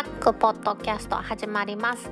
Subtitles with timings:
[0.00, 2.10] タックポッドキャスト始まります。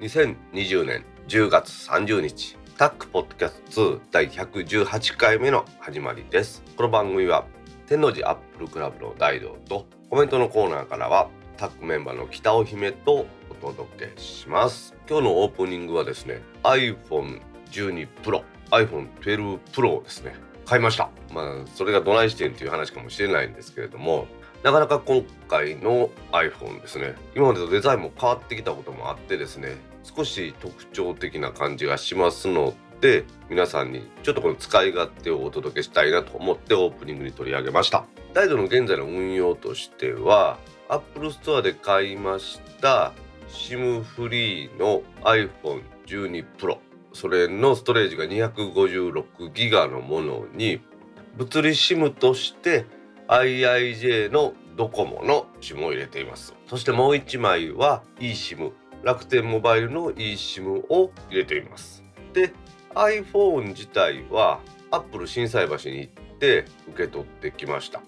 [0.00, 6.62] 2020年10月30日タックポッドキャスト2第118回目の始まりです。
[6.76, 7.46] この番組は
[7.86, 14.94] 天王寺アップルクラブの大道とコメントのコーナーからはタックメンバーの北尾姫とお届けします。
[15.08, 20.34] 今日のオープニングはですね iPhone12 Pro iPhone12 Pro ですね。
[20.64, 21.10] 買いました。
[21.32, 24.26] まあそれがどないしてんっていう話かもしれないんですけれども
[24.62, 27.14] なかなか今回の iPhone ですね。
[27.36, 38.04] 今までとデザインも変わってきたこともあってですね少し特徴的な感じがしますので皆さんにちょっとこの使い勝手をお届けしたいなと思ってオープニングに取り上げました。
[38.32, 43.12] ダイドの現在の運用としては Apple Store で買いました
[43.48, 46.78] SIM フリーの iPhone12 Pro
[47.12, 50.80] それのストレージが256ギガのものに
[51.36, 52.86] 物理 SIM として
[53.28, 56.54] IIJ のドコモの SIM を入れています。
[56.66, 62.02] そしてもう1枚は eSIM 楽天モバイルの eSIM を入れています。
[62.32, 62.52] で
[62.94, 64.60] iPhone 自体は
[64.90, 68.00] Apple 心斎橋に行って受け取ってきました。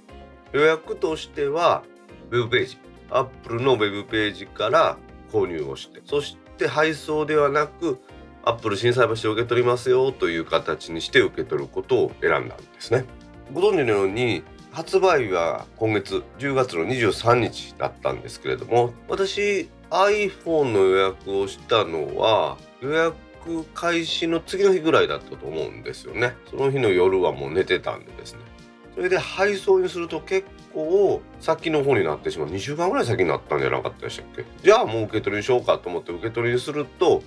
[0.53, 1.83] 予約としては
[2.31, 2.79] ウェブページ。
[3.11, 4.97] Apple のウェブページから
[5.33, 6.01] 購入をして。
[6.05, 7.99] そして配送ではなく
[8.47, 13.05] Apple 心斎橋で受け取りますよという形にして受け取ることを選んだんですね。
[13.53, 14.43] ご存知のように
[14.73, 23.15] 発売は今月10月の23日だったんですけれども私 iPhone の予約をしたのは予約
[23.75, 26.35] 開始の次の日ぐらいだったと思うんですよね。
[26.51, 28.41] その日の夜はもう寝てたんでですね。
[28.95, 32.49] それで配送にすると結構先の方になってしまう。
[32.49, 34.45] 2週間ぐらい先になったんじゃなかったでしたっけ？
[34.63, 37.23] じゃあもう受け取りにしようかと思って受け取りにすると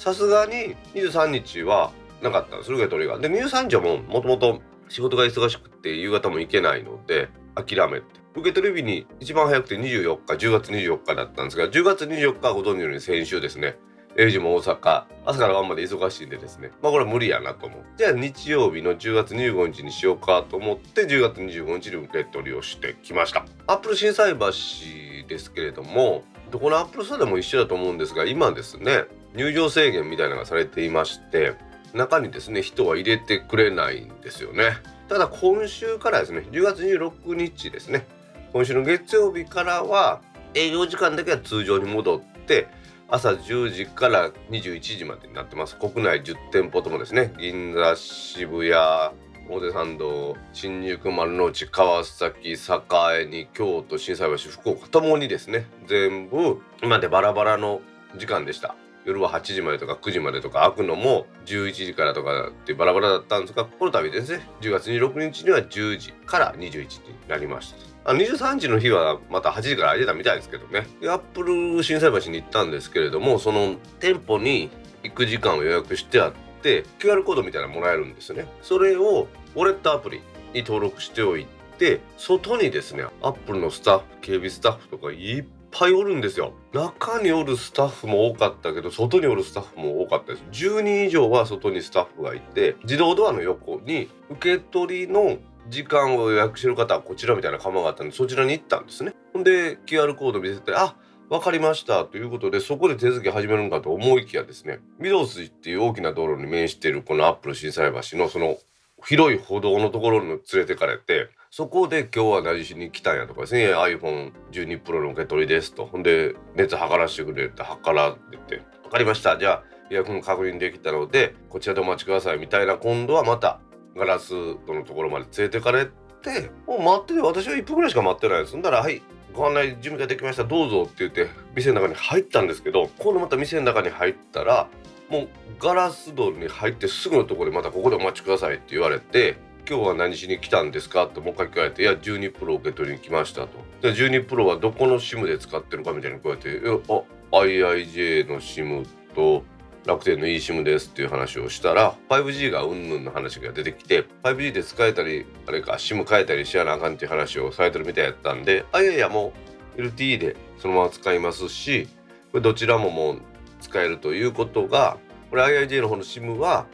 [0.00, 3.18] さすがに23日はなかったんです受け取りが。
[3.18, 8.06] で23日はもうもともと仕事が忙しくて夕方も行けないので諦めて。
[8.34, 13.76] 受け取り日に一番早くて24日10月24日だったんですが10月24日はご存知のように先週ですね。
[14.16, 16.70] 英治も大阪朝から晩まで忙しいんでですね。
[16.80, 23.44] まあこれは無理やなと思うじゃあ日曜日の10月25日にしようかと思って10月25日に受け取りをしてきました。
[23.66, 29.04] アップル心斎橋ですけれどもどこのアップルストアでも一緒だと思うんですが今ですね
[29.34, 31.54] 入場制限みたいなのがされていまして
[31.94, 34.76] 中にですね人は入れてくれないんですよね。
[35.08, 38.06] ただ今週からですね10月26日ですね
[38.52, 40.20] 今週の月曜日からは
[40.54, 42.68] 営業時間だけは通常に戻って
[43.08, 45.76] 朝10時から21時までになってます。
[45.76, 49.14] 国内10店舗ともですね銀座渋谷
[49.48, 57.80] 表参道新宿丸の内川崎栄に京都心斎橋福岡ともにですね全部今でバラバラの
[58.16, 58.76] 時間でした。
[59.10, 67.90] 夜は8時までとか9時までとか開くのも11時からとかってバラバラだったんですがこの度ですね10月26日には10時から21時になりました。
[68.02, 70.86] あ23時の日はまた8時から空いてたみたいですけどね。
[71.02, 74.70] アップル心斎橋に行ったんですけれどもその店舗に
[75.02, 76.32] 行く時間を予約してあっ
[76.62, 78.46] て QR コードみたいなのもらえるんですね。
[78.62, 80.20] それをウォレットアプリ
[80.54, 81.46] に登録しておい
[81.78, 86.52] て外にですねアップルのスタッフ警備スタッフとかいっぱいおるんですよ。
[86.72, 90.44] 中におるスタッフも多かったけど外におるスタッフも多かったです。
[90.52, 95.38] 10人以上は外にスタッフがいて自動ドアの横に受け取りの
[95.68, 99.14] 時間を予約してる方はこちらみたいな釜があったんでそちらに行ったんですね。
[99.32, 100.96] ほんで QR コード見せてあ
[101.28, 108.58] 分かりましたということでそこで手続き始めるのかと思いきやですね御堂筋っていう大きな道路に面しているこのアップル心斎橋のその
[109.04, 113.74] 広い歩道のところに連れてかれてそこで今日は何しに来たんやとかですね。
[113.74, 115.84] iPhone12 Pro の受け取りですと。
[115.84, 118.62] ほんで熱測らせてくれって測られて。
[118.84, 119.36] 分かりました。
[119.36, 122.38] じゃあ予約も確認できたのでこちらでお待ちください。
[122.38, 123.58] みたいな今度はまた
[123.96, 124.28] ガラス
[124.64, 125.86] 戸のところまで連れてかれ
[126.22, 128.42] てもう待ってて私は1分ぐらいしか待ってない。
[128.42, 129.02] ですんだらはい
[129.34, 130.44] ご案内準備ができました。
[130.44, 131.26] どうぞって言って
[131.56, 134.68] 店の中に入ったんですけど今度また店の中に入ったら
[135.10, 141.04] もうガラス戸に入ってすぐのところでまたここでお待ちくださいって言われて今日は何しに来たんですか？
[141.04, 143.50] ってもう一回聞かれて「いや12プロ受け取りに来ました」と
[143.80, 146.48] 「で12プロはどこの SIM で使ってるか?」みたいにこうやって
[147.30, 148.84] 「あ IIJ の SIM
[149.14, 149.44] と
[149.86, 159.32] 楽天の eSIM です」っていう話をしたら 5G がうんぬんの話が出てきて 5G で使えたりあれか SIM 変えたりしやなあかんっていう話をされてるみたいやったんで「あいやいやも
[159.78, 161.86] う LTE でそのまま使いますし
[162.32, 163.20] これどちらももう
[163.60, 164.98] 使えるということが
[165.30, 166.66] これ IIJ の方の SIM は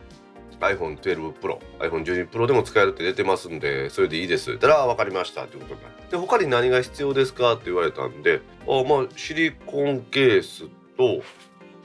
[0.61, 4.51] iPhone12 Pro、iPhone12 Pro でも使えるって出てますんで、それでいいです。
[4.51, 6.11] 言ったら、分かりましたということになって。
[6.11, 10.65] で、他に何が必要ですかって言われたんで、あまあ、シリコンケース
[10.97, 11.23] と、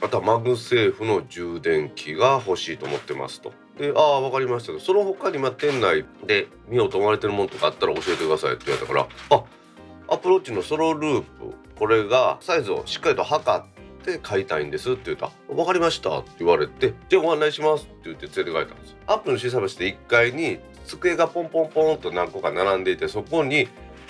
[0.00, 3.52] あとはマグセーフの充電器が欲しいと思ってますと。
[3.78, 9.44] で、「ああ分かりました」その他にまあ店内で見ようと思われてるものとかあったら教えてくださいって言われたからあ
[10.08, 11.26] アップルウォッチのソロループ
[11.76, 13.64] これがサイズをしっかりと測っ
[14.02, 23.68] て買いたいんですって言った「分かりました」って言われて「じゃあご案内します」って言って連れて帰ったんですアップルの心斎橋で1階に机がポンポンポンと何個か並んでいてそこに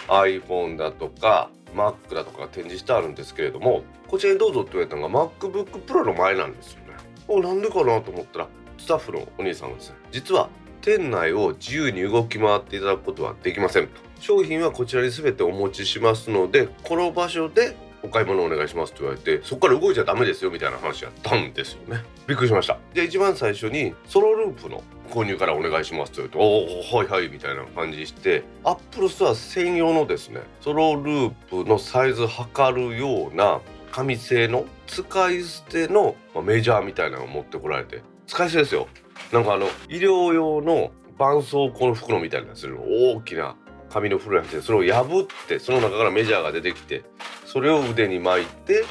[0.09, 6.83] iPhone だとか Mac だとかが展示してあるんですけれどもこちらにどうぞって言われたのが MacBook Pro の前なんですよね。
[7.29, 8.49] おなんでかなと思ったら
[8.79, 10.50] スタッフのお兄さんがですね実は
[10.81, 14.00] 店内を自由に動き回っていただくことはできませんと。
[14.19, 22.02] 商品はこちらに全てお持ちしますのでこの場所でお買い物お願いしますって言われてそこから動いちゃダメですよみたいな話やったんですよね。
[22.26, 22.78] びっくりしました。
[22.94, 33.60] じゃあ一番最初にソロループの購入からお願いしますって言われておおはいはいみたいな感じしてアップルストア専用のですねソロループのサイズ測るような
[33.90, 38.88] 紙製の使い捨てのメジャーみたいなのを持ってこられて使い捨てですよ。
[39.32, 43.55] なんかあの医療用の絆創膏の袋みたいなする大きな
[43.93, 47.05] 紙の袋やってそれを破ってその中からメジャーが出てきて
[47.44, 48.85] それを腕に巻いて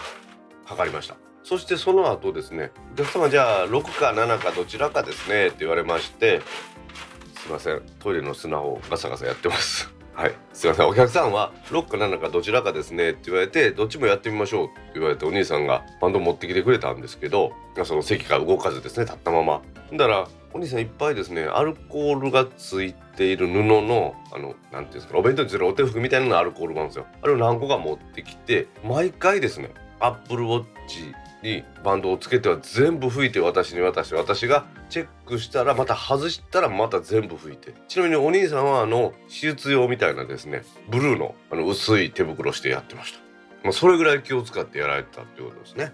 [0.65, 1.17] 測りました。
[1.43, 6.41] そしてその後ですね「お客様じゃあ6か7かどちらかですね」って言われまして
[7.35, 10.35] 「すいませんトイレの砂をガサガサやってます」 はい。
[10.53, 17.53] すいませんお客さんは6か7かどちらかですねって言われてどっちもやってみましょうって言われてお兄さんがバンド持ってきてくれたんですけど
[17.85, 19.61] その席から動かずですね立ったまま。
[19.93, 21.43] だからお兄さんいっぱいですね。
[21.43, 27.05] アルコールがついている布のあのなんていうんですかお弁当にするお手拭きみたいなのアルコールなんですよ。
[27.21, 37.73] あれを何個か持ってきて毎回ですねアップルウォッチにバンドをつけては全部拭いて私に渡して私がチェックしたらまた外したらまた全部拭いて。
[37.87, 43.19] ちなみにお兄さんはあの手術用みたいなですねブルーのあの薄い手袋してやってました、
[43.63, 45.93] まあ、それぐらい気を使ってやられてたっていうことですね。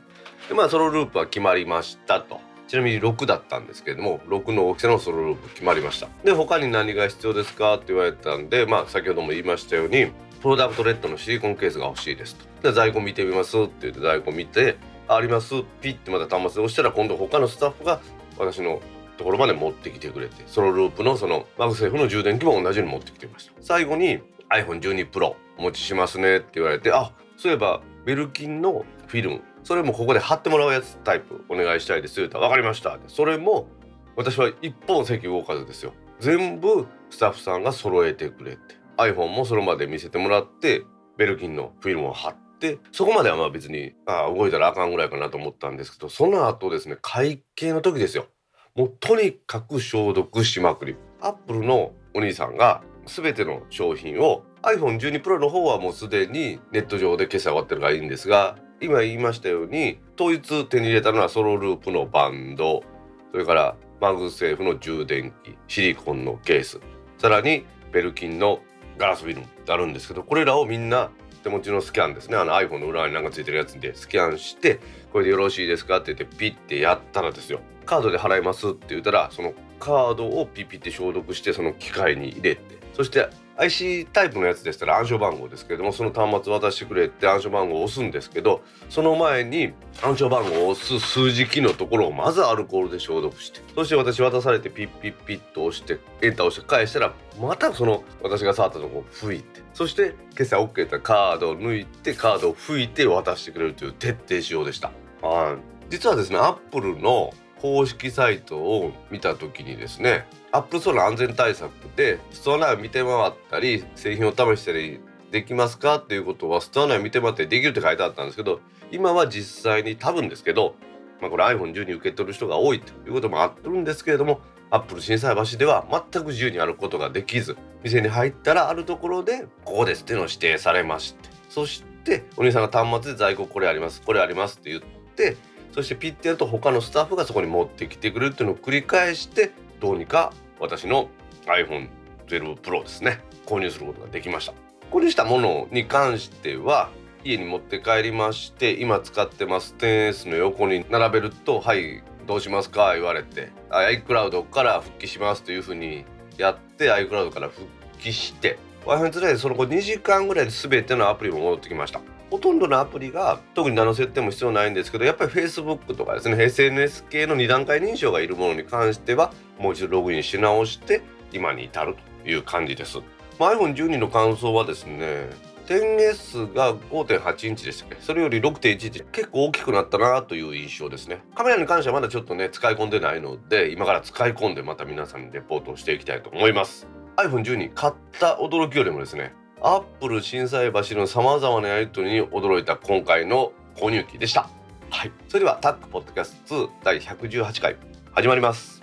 [0.49, 2.46] でまあソロループは決まりましたと。
[2.67, 6.09] ちなみに6だったんですけれども6の大きさのソロループ決まりました。
[6.23, 10.11] で他に何が必要ですかって言われたんでまあ先ほども言いましたように
[10.41, 12.45] プロダクトレッドのシリコンケースが欲しいですと。
[12.61, 14.77] で在庫見てみますって言って在庫見て
[15.07, 18.01] ありますピッてまた端末で押したら今度他のスタッフが
[18.37, 18.81] 私の
[19.17, 23.53] ところまで持ってきてくれてソロループのそのマグセーフの充電器も同じように持ってきてました。
[23.61, 32.97] 最後に iPhone12 Pro お持ちしますねって言われてあそういえばベルキンのフィルムそれもここで貼ってもらうやつタイプお願いしたいです言うたら分かりました。
[33.09, 33.67] それも
[34.15, 35.93] 私は一歩席動かずですよ。
[36.21, 38.59] 全部スタッフさんが揃えてくれて
[38.95, 40.85] iPhone もそれまで見せてもらって
[41.17, 48.27] ベルキンのフィルムを貼ってそこまではまあ別にあ動いたらあかんぐらいかなと思ったんですけどその後ですね会計の時ですよ。
[48.73, 50.95] もうとにかく消毒しまくり。
[51.19, 62.83] アップルのお兄さんが全ての商品を iPhone12 Pro の方はもうすでにネット上で決済終わってるからいいんですが今言いましたように統一手に入れたのはソロループのバンド
[63.31, 66.79] それからマグセーフの充電器シリコンのケース
[67.17, 68.59] さらにベルキンの
[68.97, 71.09] ガラスフィルムってあるんですけどこれらをみんな
[71.43, 72.35] 手持ちのスキャンですね。
[72.35, 74.79] あの iPhone の裏になんかついてるやつでスキャンして
[75.13, 82.61] これでよろしいですかって言ってピッてやったらですよカードで払いますって言ったらそのカードをピピって消毒してその機械に入れて
[82.93, 89.73] そして IC タイプのやつでしたら暗証番号ですけれどもその端末渡してくれって暗証番号を押すんですけどその前に
[90.03, 104.91] 暗証番号を押す数字キーのところをまずアルコールで消毒してそして私渡されてピッピッピッと押してエンター押して返したらまたその私が触ったとこを拭いてそして決済 OK ったカードを抜いてカードを拭いて渡してくれるという徹底仕様でした。
[105.21, 114.99] はい実はですねアップルの公式サイトを見た時にですねアップルストアの安全対策でストア内を見て回ったり製品を試したり
[115.31, 115.97] できますか？
[115.97, 118.61] っていうことはストア内を見て回ってできるって書いてあったんですけど
[118.91, 120.75] 今は実際に多分ですけど、
[121.19, 134.81] まあ、これ iPhone12 受け取る人が多いということもあってるんですけれどもアップル心斎橋では全く自由に歩くことができず店に入ったらあるところでここですっていうのを指定されましてそしてお兄さんが端末で在庫これありますこれありますって言っ
[135.15, 135.37] て
[135.77, 141.07] そしてピッてやると他のスタッフがそこに持ってきてくれるっていうのを繰り返してどうにか私の
[141.45, 144.53] iPhone12 Pro ですね購入することができました。
[144.89, 146.89] 購入したものに関しては
[147.23, 152.95] 家に持って帰りまして今使ってます 10S の横に並べるとはいどうしますか？
[152.95, 156.05] 言われて iCloud から復帰しますというふうに
[156.39, 157.67] やって iCloud から復
[157.99, 162.01] 帰して Wi-Fi つないでその後2時間ぐらいで全てのアプリも戻ってきました。
[162.29, 172.99] ほとんどのアプリが特に何の設定も必要ないんですけどやっぱり Facebook とかですね SNS 系の2段階認証がいるものに関してはもう一度ログインし直して今に至るという感じです。
[173.39, 175.29] まあ、iPhone12 の感想はですね
[175.67, 177.97] 10S が5.8インチでしたっけ？
[178.01, 179.03] それより6.1インチ。
[179.11, 181.21] 結構大きくなったなという印象ですね。
[181.35, 186.87] カメラに関してはまだちょっとね使い込んでないので今から使い込んでまた皆さんにレポートをしていきたいと思います。
[187.17, 189.33] iPhone12 買った驚きよりもですね
[189.67, 194.49] アップル心斎橋のさまざまなやり取りに驚いた今回の購入期でした。
[194.89, 195.11] はい。
[195.27, 197.75] それではタックポッドキャスト2第118回
[198.13, 198.76] 始まります。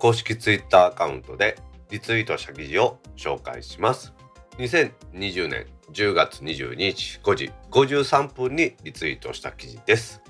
[0.00, 1.58] 公式ツイッターアカウントで
[1.90, 4.14] リツイートした記事を紹介します。
[4.56, 10.22] 2020年10月22日5時53分にリツイートした記事です。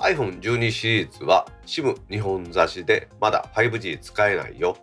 [0.00, 4.76] iPhone12 シリーズは SIM2 本差しでまだ 5G 使えないよ。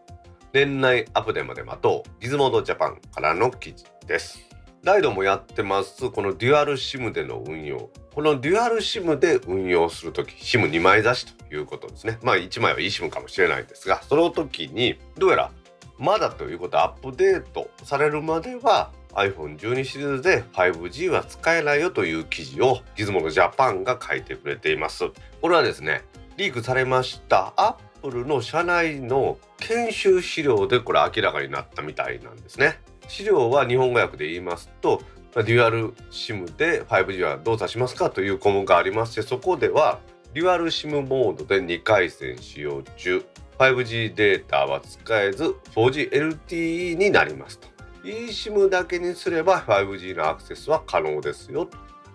[0.53, 2.09] 年内アップデまで待とう。
[2.19, 4.44] ギズモードジャパンからの記事です。
[4.85, 6.11] ライドもやってます。
[6.11, 7.89] このデュアル SIM での運用。
[8.13, 12.19] このデュアル SIM で運用する時 SIM2 枚差しということですね。
[12.21, 15.51] まあ1枚は eSIM かもしれないんですがその時にどうやら
[15.97, 25.05] まだということアップデートされるまでは iPhone12 シリーズで 5G は使えないよという記事をギズモードジャパンが書いてくれています。
[25.41, 26.03] これはですね
[26.37, 32.79] リークされましたアップルの社内の研修資料でこれ明らかになったみたいなんですね。
[33.07, 35.01] 資料は日本語訳で言いますと
[35.35, 39.99] デュアル SIM で 5G は動作しますかという項目がありましてそこでは
[40.33, 43.25] デュアル SIM モードで2回線使用中
[43.57, 47.67] 5G データは使えず 4GLTE になりますと。
[48.03, 51.65] eSIM だけにすれば 5G のアクセスは可能ですよ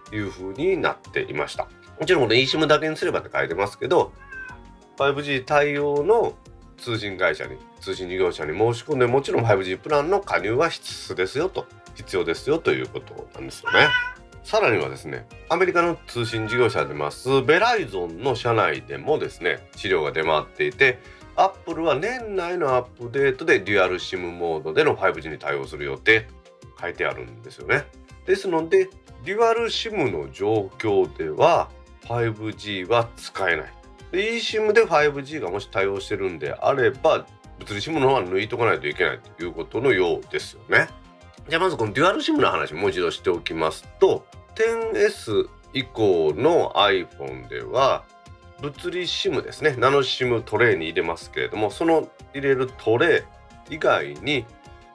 [0.08, 1.66] というふうになっていました。
[1.98, 4.12] もちろんこの eSIM だけにすればって書いてますけど
[4.96, 6.34] 5G 対応の
[6.80, 13.88] 通信会社に通信事業者に申し込んでもちろん 5G プランの加入は必須ですよと必要ですよということなんですよね。
[14.42, 20.98] さらにはですねアメリカの通信事業者でますベライゾンの社内でもですね資料が出回っていて
[21.36, 26.26] アップルは年内のアップデートでデュアル SIM モードでの 5G に対応する予定
[26.80, 27.84] 書いてあるんですよね。
[28.26, 28.88] ですので
[29.24, 31.70] デュアル SIM の状況では
[32.04, 33.79] 5G は使えない。
[34.12, 37.26] eSIM で 5G がもし対応してるんであれば
[37.58, 40.88] 物理 SIM の方は抜いとかないといけないということのようですよね。
[41.48, 48.04] じゃあまずこのデュアル SIM の話もう一度しておきますと 10S 以降の iPhone では
[48.60, 49.74] 物理 SIM ですね。
[49.78, 53.24] ナノ SIM トレイに入れますけれどもその入れるトレ
[53.70, 54.44] イ以外に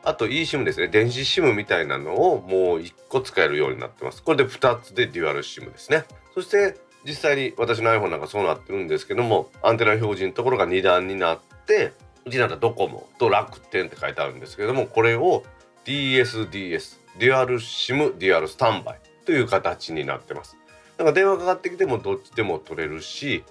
[0.03, 0.87] あと eSIM ですね。
[0.87, 4.21] 電子 SIM みたいなのをもう1個使えるようになってます。
[4.21, 6.05] これで2つでデュアル SIM ですね。
[6.33, 11.93] そして実際に私の iPhone なんかそうなってるんですけどもアンテナ表示のところが2段になって
[12.25, 15.43] うちなんかドコモと楽天って書いてあるんですけどもこれを
[15.85, 20.57] DSDS デュアル SIM デュアルスタンバイという形になってます。
[20.97, 23.43] だか電話かかってきてもどっちでも取れるし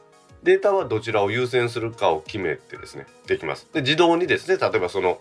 [0.42, 3.68] データはどちらを優先するかを決めてですねできます。
[3.72, 5.20] で自動にですね例えばその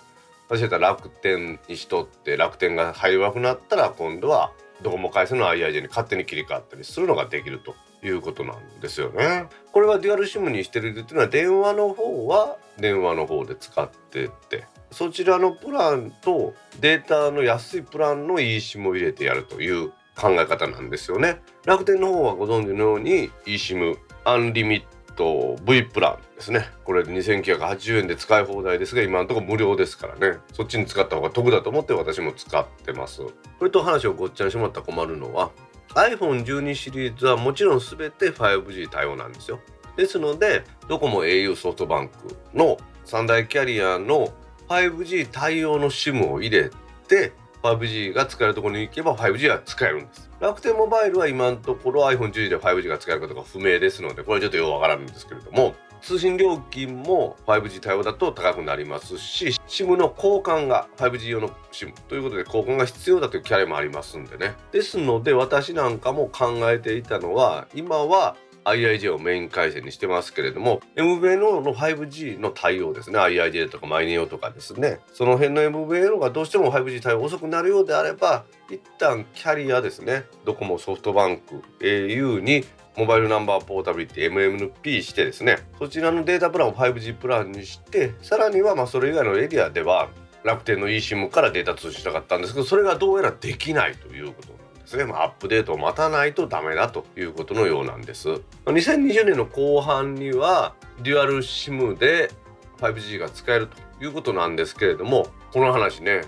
[0.50, 7.76] 私だったら楽天にしとって楽天が入らなくなったら今度はドコモ回線の IIJ に勝手に切り替わったりするのができると。
[8.04, 9.46] いうことなんですよね。
[9.72, 21.42] これはデュアル SIM にしてるっていうのは電話の方は電話の方で使ってってそちらのプランとデータの安いプランの eSIM を入れてやるという考え方なんですよね。
[21.66, 24.84] 楽天の方はご存知のように eSIM アンリミッ
[25.16, 33.32] ト V プランですねこれ2980円で使い放題ですが今のところ無料ですからねそっちに使った方が得だと思って私も使ってますこ
[33.62, 35.52] れと話をごっちゃにしてもらったら困るのは
[35.96, 39.60] iPhone12 シリーズはもちろん全て 5G 対応なんですよ。
[39.96, 44.34] ですのでドコモ au ソフトバンクの3大キャリアの
[44.68, 46.72] 5G 対応の SIM を入れ
[47.08, 50.30] て 5G が使えるところに行けば 5G は使えるんです。
[50.40, 64.54] 楽天モバイルは今のところ iPhone10 で 5G が使えることが不明ですのでこれちょっとようわからんんですけれども通信料金も 5G 対応だと高くなりますし SIM の交換が 5G 用の SIM ということで交換が必要だというキャラもありますんでね。
[64.74, 73.20] ですので私なんかも考えていたのは今は IIJ をメイン回線にしてますけれども MVNO の 5G の対応ですね。
[73.20, 75.00] IIJ とかマイネオとかですね。
[75.14, 80.26] その辺の MVNO がどうしても 5G 対応遅くなるようであれば一旦キャリアですね。
[80.46, 90.10] ドコモソフトバンク au にモバイルナンバーポータビリティ MMP してですねそちらのデータプランを 5G プランにしてさらにはまそれ以外のエリアでは
[90.44, 102.30] 楽天の eSIM からデータ通信したかったんですけどそれがどうやらできないということなんですね、まあ、アップデートを待たないとダメだということのようなんです2020年の後半にはデュアル SIM で
[102.78, 106.22] 5G が使えるということなんですけれどもこの話ね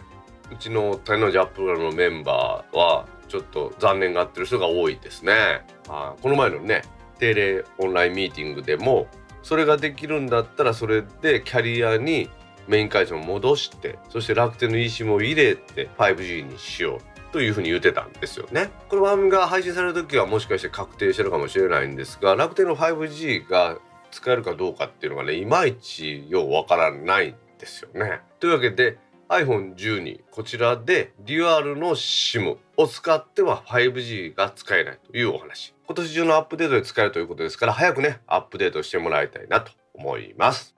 [0.51, 5.65] うちの天王寺アップルのメンバーはちょっと残念がってる人が多いですね。
[5.87, 6.83] あこの前のね
[7.19, 9.07] 定例オンラインミーティングでも
[9.43, 12.29] それができるんだったらそれでキャリアに
[12.67, 18.69] メイン会社を戻してそして楽天の eSIM を入れて 5G にしようというふうに言ってたんですよね。
[18.89, 23.77] この番組が配信される時はもしかして確定してるかもしれないんですが楽天の 5G が
[24.11, 28.21] 使えるかどうかっていうのがねいまいちようわからないんですよね。
[28.39, 28.97] というわけで
[29.29, 35.73] iPhone12 こちらでデュアルの SIM を使っては 5G が使えないというお話。
[35.87, 40.75] 今年中のアップデートで使えるということですから早くねアップデートしてもらいたいなと思います。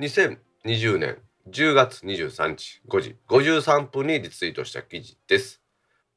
[0.00, 1.18] 2020年
[1.48, 5.60] 10月23日5時53分にリツイートした記事です。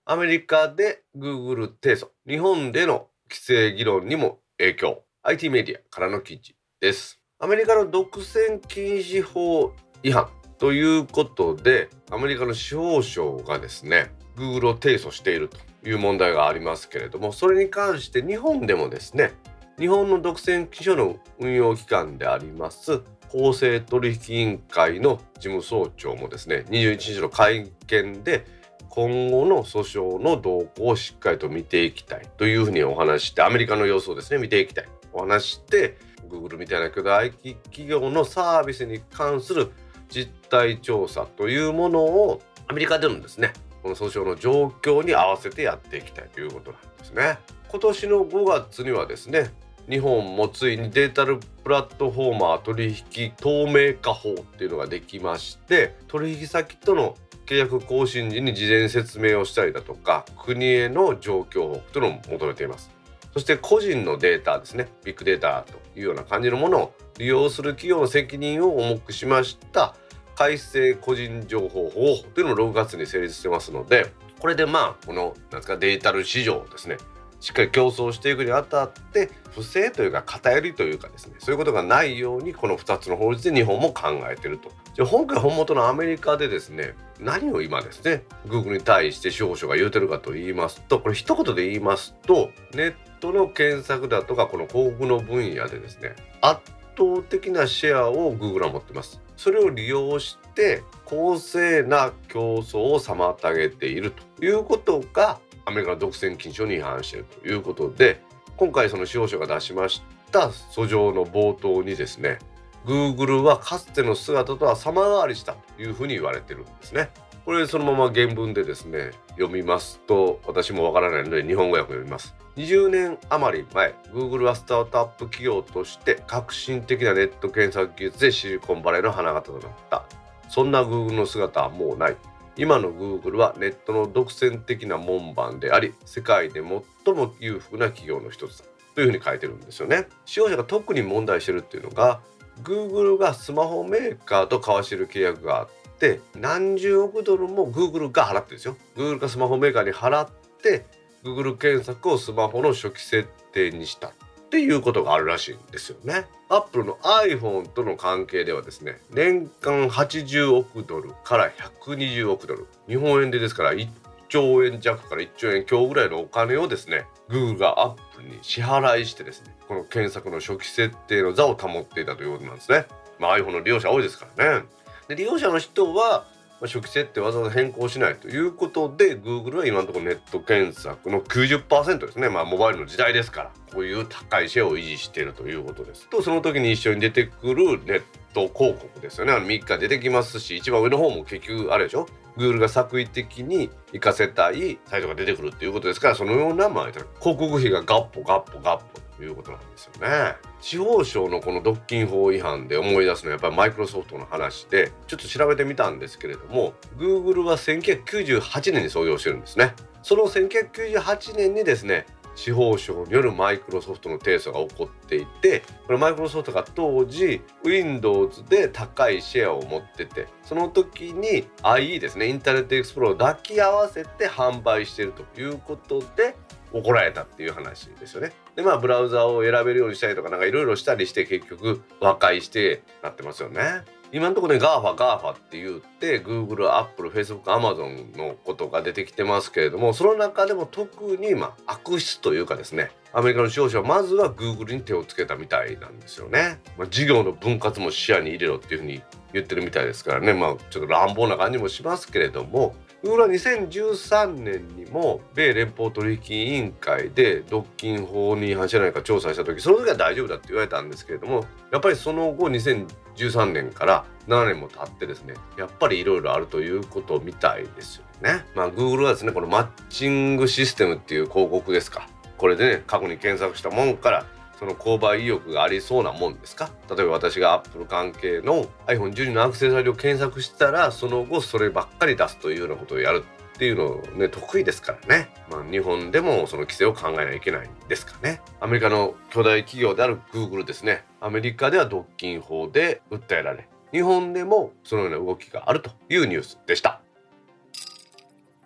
[0.06, 2.10] アメリカで Google 提訴。
[2.28, 5.04] 日本での規制議論にも影響。
[5.24, 7.20] IT メディアからの記事です。
[7.40, 10.43] アメリカの独占禁止法違反。
[10.64, 19.34] ということでアメリカの司法省がですね Google を提訴しているという問題がありますけれどもそれに関して日本でもですね
[19.78, 28.46] 日本の独占機所の運用機関であります公正取引委員会の事務総長もですね21日の会見で
[28.88, 35.98] 今後の訴訟の動向をしっかりと見ていきたいというふうにお話してアメリカの様子をですね見ていきたいお話して
[36.30, 39.70] Google みたいな巨大企業のサービスに関する
[40.14, 47.40] 実態調査というものをアメリカでのですねこの訴訟の状況に合わせてやっていきたいということなんですね。
[47.68, 49.52] 今年の5月にはですね
[49.90, 62.92] 日本もついにデータルプラットフォーマー取引透明化法っていうのができまして取引先との契約更新時に事前説明をしたりだとか国への状況報告というのを求めています
[63.34, 69.96] そして個人のデータですねビッグデータというような感じのものを利用する企業の責任を重くしました
[70.36, 76.98] 改正個人情報法というのも6月に成立してますのでこれでまあこのなんですかデータル市場ですね。
[77.40, 84.72] しっかり競争していくにあたって不正というか偏りというかですねそういうことがないようにこの2つの法律で日本も考えてると。
[84.94, 96.62] じゃあ本家本元のアメリカでですね何を今ですね Google に対して司法省が言うてるかと言いますとこれ一言で言いますとネットの検索だとかこの広告の分野でですね圧
[96.98, 99.23] 倒的なシェアを Google は持ってます。
[99.38, 108.22] それを利用して公正な競争を妨げているということがアメリカの独占禁止法に違反しているということで
[108.58, 112.40] 今回その司法省が出しました訴状の冒頭にですね
[112.86, 117.10] Google はかつての姿とは様変わりしたというふうに言われてるんですね。
[117.46, 122.36] これそのまま原文でですね読みますと私もわからないので日本語訳読みます。
[122.56, 130.06] 20年余り前 Google はスタートアップ企業として革新的なネット検索技術でシリコンバレーの花形となった。
[130.50, 132.18] そんな Google の姿はもうない。
[132.56, 138.66] 今の Google はネットの独占的な門番であり世界で最も裕福な企業の一つだ。
[138.94, 140.08] というふうに書いてるんですよね。
[140.26, 142.20] 使用者が特に問題してるっていうのが
[142.62, 150.30] Google がスマホメーカーと交わしている契約があってって何十億ドルも Google が払ってるんですよ Google がスマホメーカーに払っ
[150.62, 150.86] て
[151.24, 154.12] Google 検索をスマホの初期設定にしたっ
[154.50, 156.26] ていうことがあるらしいんですよね。
[156.50, 161.50] Apple の iPhone との関係ではですね年間80億ドルから
[161.86, 163.88] 120億ドル日本円でですから1
[164.28, 172.86] 兆円弱から1兆円強ぐらいのお金をですね Google が Apple に支払いしてですねこの検索の初期設定の座を保っていたということなんですね。
[173.20, 174.66] まあ、iPhone の利用者多いですからね。
[175.08, 176.26] で利用者の人は
[176.62, 182.30] 初期設定わざわざ変更しないということで Google は今のところネット検索の90%ですね。
[182.30, 186.08] まあモバイルの時代ですからこういう高いシェアを維持しているということです。
[186.10, 189.34] とその時に一緒に出てくるネット広告ですよね。
[189.34, 200.36] あの3日出てきますし一番上の方も結局あれでしょ？Google が作為的に活かせたいサイトが出てくるっていうことですからそのようなまあ広告費がガッポガッポガッポいうことなんですよね。
[200.60, 209.74] 司法省のこの独禁法違反で思い出すのはやっぱりマイクロソフトの話でちょっと調べてみたんですけれども Google は1998年に創業してるんですね。
[210.02, 226.36] その1998年にですね司法省によるマイクロソフトの提訴が起こっていてこれマイクロソフトが当時 Windows で高いシェアを持っててその時に IE ですねインターネットエクスプローを抱き合わせて販売しているということで
[226.72, 228.32] 怒られたっていう話ですよね。
[228.56, 233.84] でまあブラウザを選べるようにしたりとかなんかいろいろしたりして結局和解してなってますよね。
[234.12, 246.60] 今のところね GAFA、GAFA って言って Google、Apple、Facebook、Amazon のことが出てきてますけれどもその中でも特にまあ悪質というかですねアメリカの司法省はまずは Google に手をつけたみたいなんですよね。
[246.78, 249.02] まあ、事業の分割も視野に入れろっていうふうに
[249.34, 268.46] 言ってるみたいですからねまあちょっと乱暴な感じもしますけれども Google は2013年にも米連邦取引委員会で独禁法に違反しないか調査した時その時は大丈夫だって言われたんですけれどもやっぱりその後2013年から7年も経ってですねやっぱりいろいろあるということみたいですよね。
[268.56, 274.26] まあ Google はですねこのマッチングシステムっていう広告ですかこれでね過去に検索したもんから
[274.64, 276.70] その購買意欲がありそうなもんですか？
[276.90, 288.40] 例えば私がアップル関係の iPhone12 のアクセサリーを検索したらその後そればっかり出すというようなことをやるっていうのね得意ですからね、まあ、日本でもその規制を考えないといけないんですかね。
[288.62, 291.04] アメリカの巨大企業である Google ですね。
[291.20, 297.02] アメリカでは独禁法で訴えられ日本でもそのような動きがあるというニュースでした。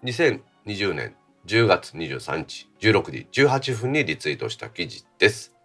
[0.03, 1.15] 2020年
[1.47, 5.56] 10月23日16時18分にリツイートした記事です。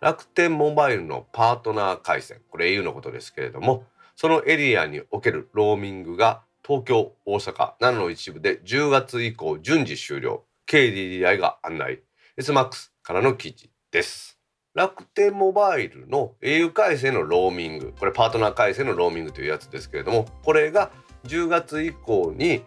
[0.00, 2.40] 楽天モバイルのパートナー回線。
[2.50, 3.84] これ au のことですけれども
[4.16, 10.44] そのエリアにおけるローミングが東京大阪7の一部で10月以降順次終了。
[10.66, 12.00] KDDI が案内。
[12.38, 14.38] SMAX からの記事です。
[14.72, 17.92] 楽天モバイルの au 回線のローミング。
[17.98, 20.92] これパートナー回線のローミングというやつですけれどもこれが
[21.24, 22.62] 10月以降に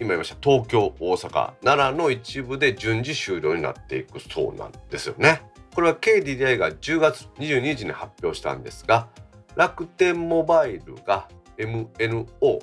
[0.00, 5.42] 今言いました東京大阪奈良の一部で順次終了になっていくそうなんですよね。
[5.74, 9.08] これは KDDI が10月22日に発表したんですが
[9.56, 11.28] 楽天モバイルが
[11.58, 12.60] MNO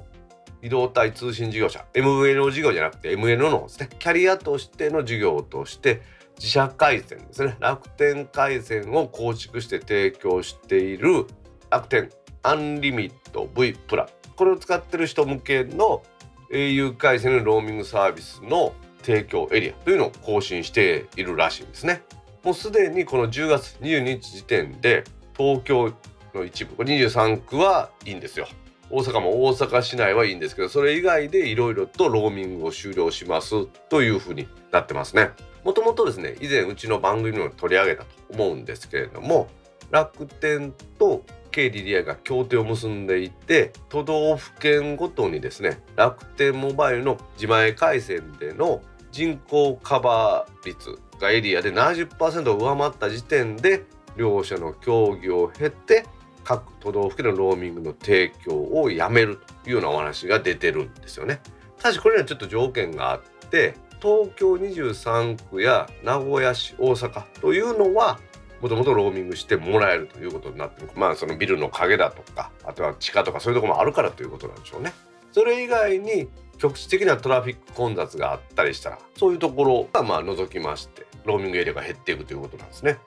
[0.62, 6.02] 移動体通信事業者 MNO 事業じゃなくて MNO のですねキャリアとしての事業として
[6.38, 11.26] 自社回線ですね楽天回線を構築して提供している
[11.70, 12.10] 楽天
[12.43, 16.04] アンリミット V プラこれを使ってる人向けの
[16.52, 22.04] au 回線のローミングサービスの提供エリアというのを更新しているらしいんですね。
[22.48, 25.04] もうすでにこの10月22日時点で
[25.38, 25.94] 東京
[26.34, 28.48] の一部23区はいいんですよ。
[28.90, 35.32] 大阪も大阪市内はいいんですけどそれ以外でいろいろとローミングを終了しますというふうになってますね。
[35.66, 39.50] もともとですね以前うちの番組にも取り上げたと思うんですけれども
[39.92, 48.82] 楽天と KDDI が協定を結んでいて都道府県ごとにですね楽天モバイルの自前回線での
[49.12, 56.06] 人口カバー率がエリアで70%を上回った時点で両者の協議を経て
[56.44, 61.42] 各都道府県のローミングの提供をやめるというようなお話が出てるんですよね。
[61.78, 68.20] ただしこれにはちょっと条件があって東京23区や名古屋市大阪というのは
[68.62, 74.94] もともとローミングしてもらえるということになってるまあそのビルの陰だとかあとは地下とかそういうとこもあるからということなんでしょうね。
[75.32, 82.98] それ以外に局地的なトラフィック混雑があったりしたらそういうところがまあ除きましてローミングエリアが減っていくということなんですね。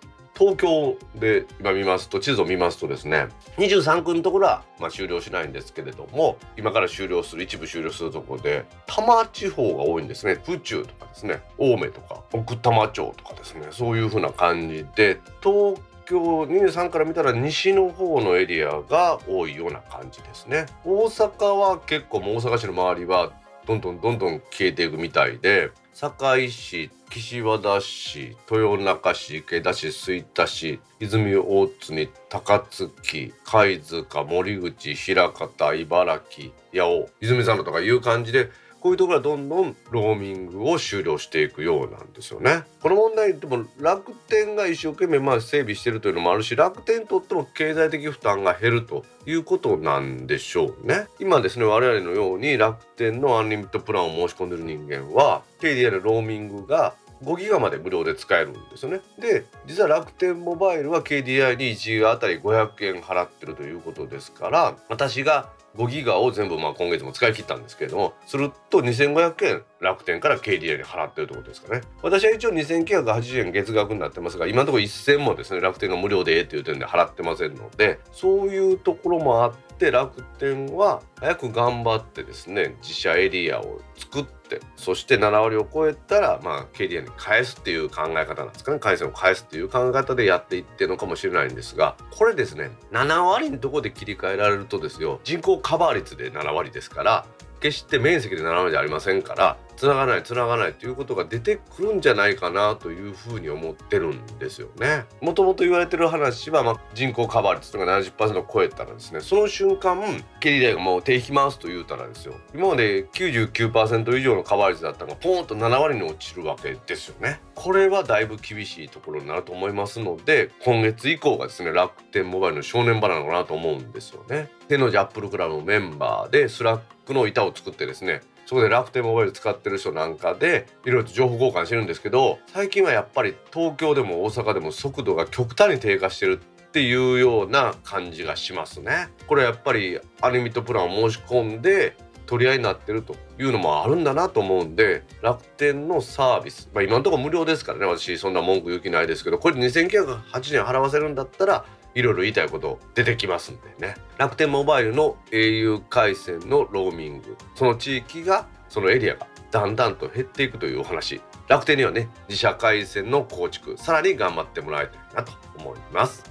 [0.41, 10.41] 東京で今見ますと地図を見ますとですね23区のところはまあ終了しないんですけれども今から終了する一部終了するところで多摩地方が多いんですね。
[10.43, 11.43] 府中とかですね。
[11.59, 13.67] 青梅とか奥多摩町とかですね。
[13.71, 20.67] そういう風な感じで東京23から見たら西の方のエリアが多いような感じですね。
[20.85, 23.33] 大阪は結構もう大阪市の周りは
[23.71, 38.49] どんどんどんどん消えていくみたいで堺市岸和田市豊中市池田市吹田市泉大津に高槻貝塚森口枚方茨城八尾泉佐野とかいう感じで
[38.81, 42.65] こういうところはどんどんローミングを終了していくようなんですよね。
[42.83, 51.07] この問題でも楽天が一生懸命まあ整備してるというのもあるし楽天にとっても経済的負担が減るということなんでしょうね。
[51.19, 59.01] 今ですね我々のように楽天のアンリミットプランを申し込んでる人間は KDI のローミングが5ギガまで無料で使えるんですよね。
[59.19, 71.83] で実は楽天モバイルは KDI に1ギガあたり500円払ってるということですから私が5ギガを全部まあ今月も使い切ったんですけれどもすると2500円楽天から KDI に払ってるってことですかね。
[72.03, 88.79] 私は一応2980円月額になってますが今のところ1000もですね楽天が無料でええっていう点で払ってませんのでそういうところもあっって楽天は早く頑張ってですね自社エリアを作ってそして7割を超えたらまあ KDI に返すっていう考え方なんですかね。
[88.79, 97.25] 回線を返すっていう考え方でやっていってるのかもしれないんですがこれですね7割のとこで切り替えられるとですよ人口カバー率で7割ですから
[97.61, 105.07] 決して面積で7割じゃありませんからつながないつながないということが出てくるんじゃないかなというふうに思ってるんですよね。
[105.23, 109.99] もともと言われてる話は、まあ、人口カバー率が70%を超えたらですねその瞬間
[110.39, 117.41] ケリー大がもう手引きますと言うたらですよ今まで99%以上のカバー率だったのがポーンと7割に落ちるわけですよね。
[117.55, 124.51] これはだいぶ厳しいところになると思いますので今月以降がですね楽天モバイルの正念場なのかなと思うんですよね。
[124.69, 139.11] 天王寺アップルクラブのメンバーでスラックの板を作ってですねそこで楽天モバイル使ってる人なんかでいろいろと情報交換してるんですけど最近はやっぱり東京でも大阪でも速度が極端に低下してるっていうような感じがしますね。
[139.29, 153.95] これやっぱりアニミットプランを申し込んで取り合いになってるというのもあるんだなと思うんで楽天のサービス、まあ、今のところ無料ですからね私そんな文句言う気ないですけどこれ2980円払わせるんだったらいろいろ言いたいこと出てきますんでね。
[154.19, 157.37] 楽天モバイルの au 回線のローミング。
[157.55, 161.21] その地域がそのエリアがだんだんと減っていくというお話。
[161.49, 166.31] 楽天にはね自社回線の構築さらに頑張ってもらいたいなと思います。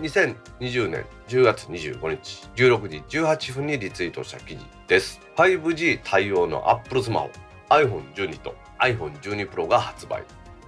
[0.00, 5.20] 2020年10月25日16時18分にリツイートした記事です。
[5.36, 7.30] 5G 対応の Apple スマホ
[7.70, 10.24] iPhone12 と iPhone12 Pro が発売。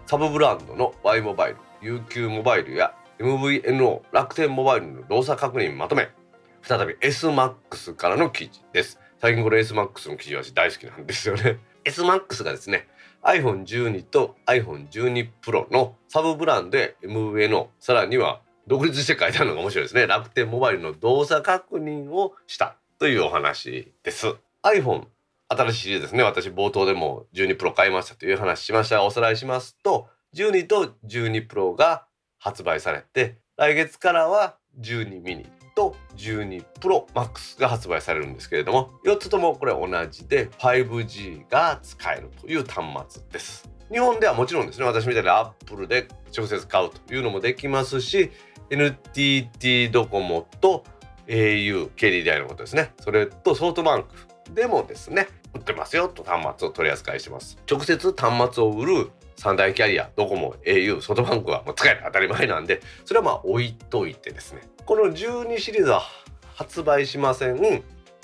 [0.07, 6.09] サブブランドの Y モバイル UQ モバイルや MVNO 楽天モバイルの動作確認まとめ。
[6.63, 8.99] 再び SMAX からの記事です。
[9.19, 11.59] 最近これ SMAX の記事は大好きなんですよね。
[11.85, 12.89] SMAX がですね
[13.23, 20.07] iPhone12 と iPhone12 Pro のサブブランドで MVNO さらには独立して書いてあるのが面白いですね。
[20.07, 24.35] 楽天モバイルの動作確認をしたというお話です。
[24.65, 25.05] iPhone
[25.49, 26.25] 新しいシリーズですね。
[26.25, 29.05] 私冒頭でも12 Pro 買いましたという話しました。
[29.05, 32.06] おさらいしますと12と12 Pro が
[32.47, 43.69] 発売されて来月からは12ミニと12 Pro Max が発売されるんですけれども4つともこれ同じで 5G が使えるという端末です。
[43.91, 46.07] 日本ではもちろんですね私みたいに Apple で
[46.37, 48.31] 直接買うというのもできますし
[48.71, 50.85] NTT ドコモと
[51.27, 52.93] au ケリーダイのことですね。
[53.01, 57.59] それとソフトバンクでもですね売ってますよと端末を取り扱いしてます。
[57.69, 64.62] 直接端末を売る三大キャリアドコモ au ソフトバンクはもう使える当たり前なんでそれはまあ置いといてですね。
[64.85, 66.03] この12シリーズは
[66.55, 67.57] 発売しません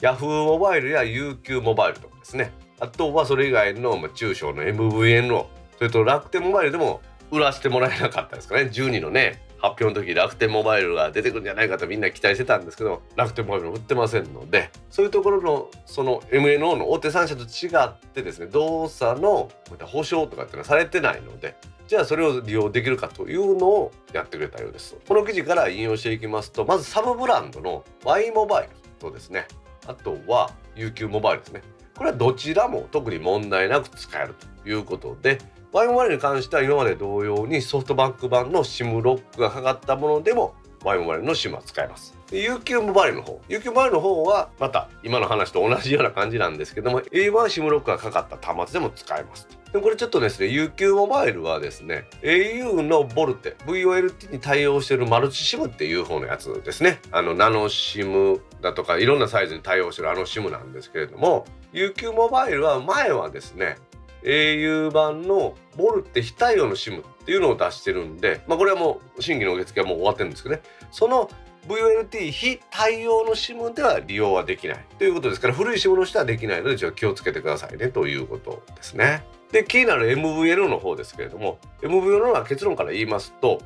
[0.01, 2.53] Yahoo モバイルや UQ モバイルとかですね。
[2.81, 5.47] あとはそれ以外の中小の MVNO
[5.79, 8.63] それと楽天モバイルでも売らせてもらえなかったですかね。
[8.63, 9.43] 12のね。
[9.63, 21.55] 発表の時楽天モバイルが出てくるんじゃないかとみんな期待してたんですけど楽天モバイル売ってませんのでそういうところのその MNO の大手3社と違ってですね動作のこういった保証とかっていうのはされてないので
[21.87, 24.97] じゃあそれを利用できるかというのをやってくれたようです。
[25.07, 29.47] この記事から引用していきますとまずサブブランドの Y モバイルとですね
[29.87, 31.63] あとは UQ モバイルですね。
[31.97, 35.39] これはどちらも特に問題なく使えるということで
[35.73, 40.55] Y モバイルに関しては今まで同様にソフトバンク版の SIM ロックがかかったものでも
[40.85, 42.15] Y モバイルの SIM は使えます。
[42.31, 57.69] UQ モバイルの方 UQ モバイルの方はまた今の話と同じような感じなんですけども A は SIM ロックがかかった端末でも使えますでこれちょっとですね UQ モバイルはですね au のボルテ VOLT に対応しているマルチ SIM っていう方のやつですねあのナノ
[57.69, 63.77] SIM だとかいろんなサイズに対応してるあの SIM なんですけれども UQ モバイルは前はですね
[64.25, 71.31] au 版のボルテ非対応の SIM っていうのを出してるんで、まあ、これはもう新規の受付はもう終わってるんですけどねその
[71.69, 79.25] VOLT 非対応の SIM では利用はできないということですから古い SIM の人はできないのでちょっと気をつけてくださいねということですね。
[79.53, 83.61] で気になる MVNO の方ですけれども MVNO は結論から言いますと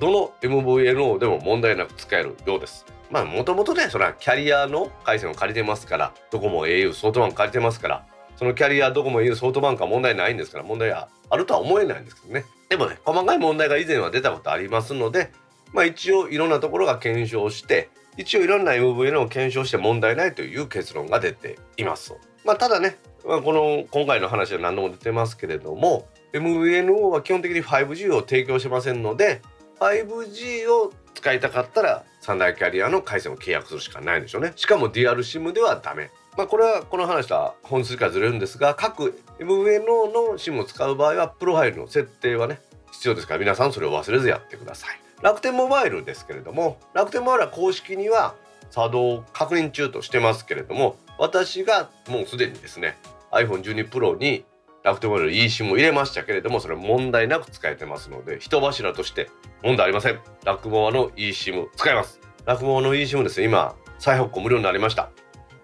[0.00, 2.84] どの MVNO でも問題なく使えるようです。
[3.10, 15.32] まあもともとねそれはキャリアの回線を借りてますからどこも au ソフトバンク借りてますからそのキャリアどこも au ソフトバンクは問題ないんですから問題はあるとは思えないんですけどねでもね細かい問題が以前は出たことありますので
[15.72, 22.14] まあ一応いろんなところが検証して一応いろんな MVN を検証して問題ないという結論が出ています。
[22.44, 22.96] まあ、ただね、
[23.26, 29.42] まあ、この今回の話は何度も出てますけれども MVNO は基本的に 5G を提供しませんので
[29.80, 34.52] 5G を使いたかったら三大キャリアの回線を契約するしかないんでしょうね。
[34.56, 36.10] しかもデュアル SIM ではダメ。
[36.36, 42.60] まあ、これはこの話とは本数からずれるんですが各 MVNO の SIM を使う場合はプロファイルの設定はね
[42.92, 45.00] 必要ですから皆さんそれを忘れずやってください。
[45.22, 48.34] 楽天モバイルですけれども楽天モバイルは公式には
[48.70, 52.98] 作動確認中としてますけれども私がもうすでにですね
[53.32, 54.44] iPhone12 Pro に
[54.84, 59.30] 楽天モバイル eSIM を入れましたけれどもそれ問題なく使えてますので人柱として
[59.62, 60.20] 問題ありません。
[60.44, 62.20] 楽モアの eSIM 使えます。
[62.44, 63.46] 楽モアの eSIM ですね。
[63.46, 65.10] 今再発行無料になりました。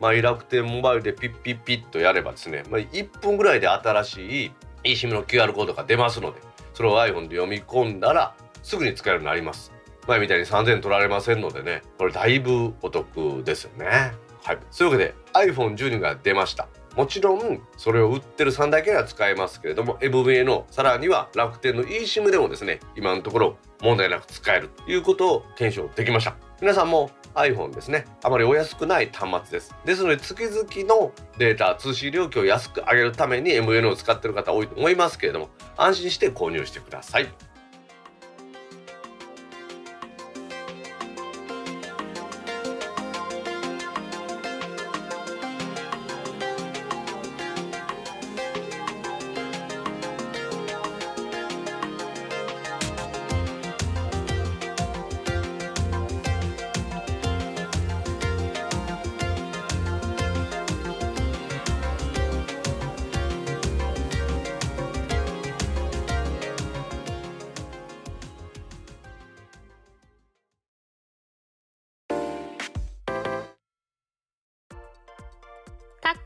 [0.02, 6.40] マイ楽天モバイルでピッピッピッとやればですね、まあ、1分ぐらいで新しい eSIM の QR コードが出ますので
[6.74, 8.34] それを iPhone で読み込んだら
[8.64, 9.70] すぐに使えるようになります。
[10.08, 14.12] 前みたいに3000取られませんのでねこれだいぶお得ですよね。
[14.42, 14.58] はい。
[14.72, 16.66] そういうわけで iPhone12 が出ました。
[16.96, 26.51] もちろんそれを売ってる3台から使えますけれども MVA のさらには楽天の eSIM でもですね今のところ問題なく使えるということを検証できました。
[26.62, 28.04] 皆さんも iPhone ですね。
[28.22, 29.74] あまりお安くない端末です。
[29.84, 37.28] ですので月々のデータ通信料金を安く上げるために MVN を使ってる方多いと思いますけれども安心して購入してください。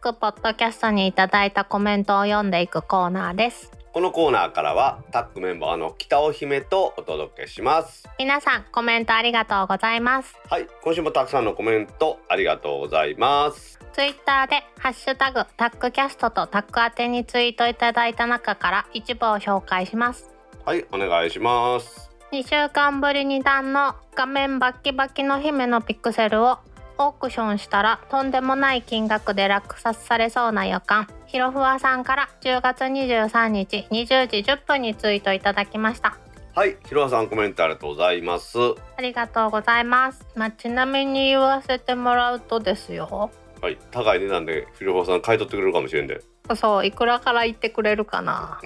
[0.07, 3.73] タックポッドキャストにいただいたコメントを読んでいくコーナーです。
[3.93, 8.09] このコーナーからはタッグメンバーの北尾姫とお届けします。
[8.17, 10.37] 皆さんコメントありがとうございます。
[10.49, 13.81] はい今週もたくさんのコメントありがとうございます。
[13.95, 20.33] ツイッターでハッシュタグタックキャストとタック宛てにツイートいただいた中から一部を紹介します。
[20.65, 22.13] はいお願いします。
[22.31, 26.59] 2週間ぶりに段の画面バッキバキの姫のピクセルを
[26.99, 31.09] オークションしたらとんでもない金額で落札されそうな予感。
[31.27, 36.17] ひろふわさんから10月23日20時10分にツイートいただきました。
[36.55, 38.57] はいひろはさんコメントありがとうございます。
[38.97, 43.31] ありがとうございます、まあ、ちなみに言わせてもらうとですよ。
[43.61, 46.21] はい高い値段でひろはさん買い取ってくれるかもしれんで。
[46.55, 48.61] そういくらから言ってくれるかな。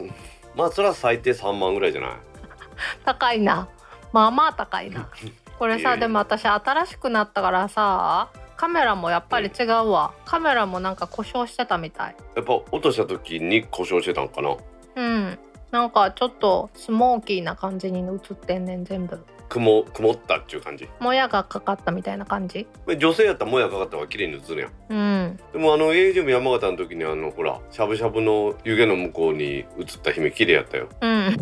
[0.54, 2.12] まあそれは最低3万ぐらいじゃない？
[3.04, 3.68] 高いな。
[4.12, 5.08] まあまあ高いな
[5.60, 10.14] これさでも私新しくなったからさカメラもやっぱり違うわ。
[10.24, 12.16] カメラもなんか故障してたみたい。
[12.34, 14.56] やっぱ落とした時に故障してたんかな？
[14.96, 15.38] うん。
[15.70, 19.22] なんかちょっとスモーキーな感じに映ってんねん全部。
[19.50, 20.88] 曇曇ったっていう感じ？
[20.98, 22.66] もやがかかったみたいな感じ？
[22.98, 24.70] 女性やったらもやかかった方が綺麗に映るやん。
[24.88, 25.40] うん。
[25.52, 29.66] でもあの AGM 山形の時にあのほらしゃぶしゃぶの湯気の向こうに映っ
[30.02, 31.36] た姫綺麗やったよ、うん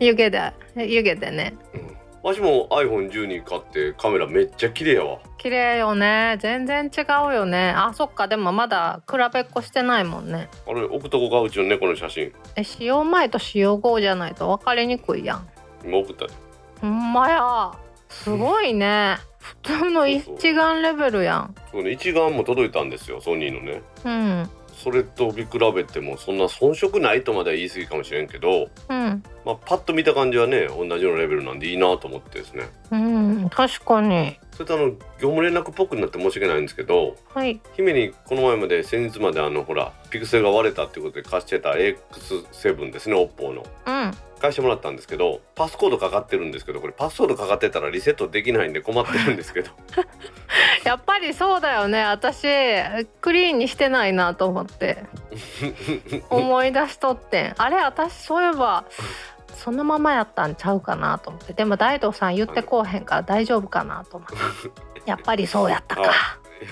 [0.00, 1.54] 湯気で湯気でね。
[1.74, 5.18] うん、わしも iPhone12 買ってカメラめっちゃ綺麗やわ。
[5.38, 6.36] 綺麗よね。
[6.40, 7.72] 全然違うよね。
[7.76, 8.28] あそっか。
[8.28, 10.48] でもまだ比べっこしてないもんね。
[10.66, 12.32] あれ置くとこがうちの猫の写真。
[12.56, 15.48] え使用前と使用後じゃないと分かりにくいやん。
[15.84, 16.32] 今送ったで。
[16.80, 17.72] ほんまや。
[18.08, 19.16] すごいね。
[19.38, 21.54] 普通の一眼レベルやん。
[21.70, 21.92] そうね。
[21.92, 23.82] 一眼も届いたんですよソニーのね。
[24.04, 24.50] うん
[24.82, 29.22] それと見比べてもそんな遜色ないとまでは言い過ぎかもしれんけど、うん。
[29.44, 32.68] まあ、パッと見た感じはね同じようなレベルなんでいいなと思ってですね。
[32.92, 34.38] うん確かに。
[34.52, 34.96] それとあの業
[35.30, 37.60] 務連絡っぽくなって申し訳ないんですけどはい。
[37.76, 43.66] 姫にこの前まで先日まであのほらピクセルが割れたっていうことで貸してた AX7 ですね OPPO の。
[43.86, 49.70] うん貸してもらったんですけどパスコードかかってるんですけどこれパスコードかかってたらリセットできないんで困ってるんですけど。
[50.84, 52.04] やっぱりそうだよね。
[52.04, 52.46] 私
[53.20, 55.04] クリーンにしてないなと思って。
[56.30, 57.54] 思い出しとってん。
[57.58, 58.84] あれ私そういえば
[59.54, 61.52] そのままやったんちゃうかなと思って。
[61.52, 65.02] でも大道さん言ってこうへんから大丈夫かなと思って。
[65.06, 66.02] やっぱりそうやったか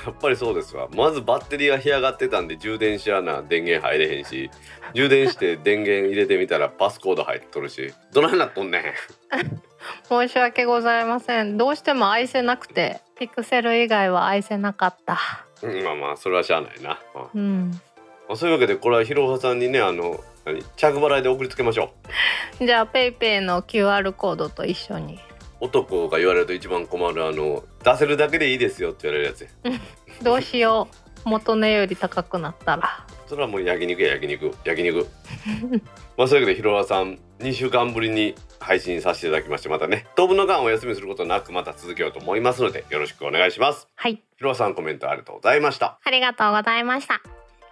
[0.04, 0.88] やっぱりそうですわ。
[0.94, 4.50] まずバッテリーが干上がってたんで充電しやな電源入れへんし
[4.94, 8.82] 充電して電源入れてみたらパスコード入っとるしどないなっとんねん。
[10.08, 11.56] 申し訳ございません。
[11.56, 15.18] どうしても愛せなくてピクセル以外は愛せなかった。
[15.62, 17.70] うんまあまあそれはしゃあないな、まあうん。
[18.28, 20.62] まあそういうわけでこれはひろはさんにねあの何？
[20.76, 21.92] 着払いで送りつけましょ
[22.60, 22.64] う。
[22.66, 25.18] じゃあペイペイの QR コードと一緒に
[25.60, 29.48] 男が言われると一番困るあの出せるだけでいいですよって言われるやつや。
[30.22, 30.88] どうしよ
[31.24, 31.28] う。
[31.28, 33.04] 元値より高くなったら。
[33.26, 34.52] それはもう焼肉や焼肉。
[34.64, 35.06] 焼 肉
[36.16, 40.06] まあそういうわけでひろわさん2週間ぶりに配信させていただきましてまたね。
[40.14, 43.88] 当分の間お休みすることなくまた続けようと思いますのでよろしくお願いします。
[43.96, 44.14] はい。
[44.14, 45.98] ひろわさんコメントありがとうございました。
[46.04, 47.20] ありがとうございました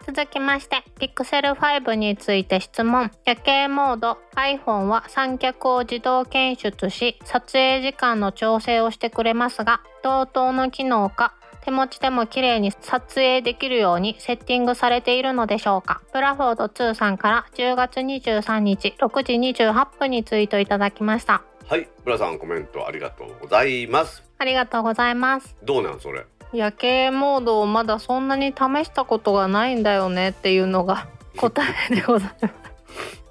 [0.07, 3.11] 続きまして Pixel 5について質問。
[3.25, 4.19] 夜景モード。
[4.37, 11.35] iPhone は三脚を自動検出し撮影時間の調整をしてくれますが同等の機能か
[11.65, 16.03] 手持ちでも綺麗に撮影できるようにセッティングされているのでしょうか。
[16.13, 19.33] ブラフォード2さんから10月23日6時
[19.65, 21.43] 28分にツイートいただきました。
[21.67, 24.23] はいブラさんコメントありがとうございます。
[24.37, 25.57] ありがとうございます。
[25.65, 26.27] どうなんそれ？
[26.55, 32.55] 夜景モードをまだそんなに試したことがないんだよねっていうのが 答えでございます。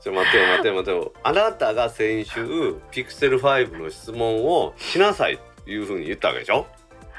[0.01, 1.13] ちょ待てよ待てよ待てよ。
[1.23, 6.67] あなたが先週ピクセル5の質問をしなさいっていうふうに言ったわけでしょ？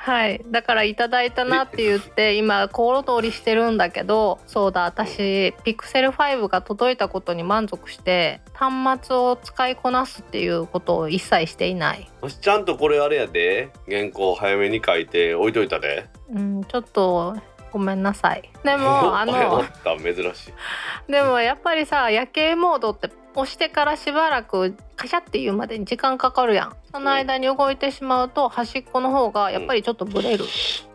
[0.04, 0.44] はい。
[0.50, 12.06] だからいただいたなって言って今心通りしてるんだけどそうだ私ピクセル5が届いたことに満足して端末を使いこなすっていうことを一切していない。
[12.20, 13.70] もしちゃんとこれあれやで。
[13.88, 16.06] 原稿早めに書いて置いといたで。
[16.30, 17.34] うんちょっと
[17.74, 18.48] ごめんなさい。
[18.62, 19.96] でもああのった？
[19.98, 20.52] 珍しい。
[21.10, 26.76] でもやっぱりさ夜景モードって押してからしばらくカシャっていうまでに時間かかるやん。
[26.92, 30.44] その間に動いてしまうと端っこの方がやっぱりちょっとブレる、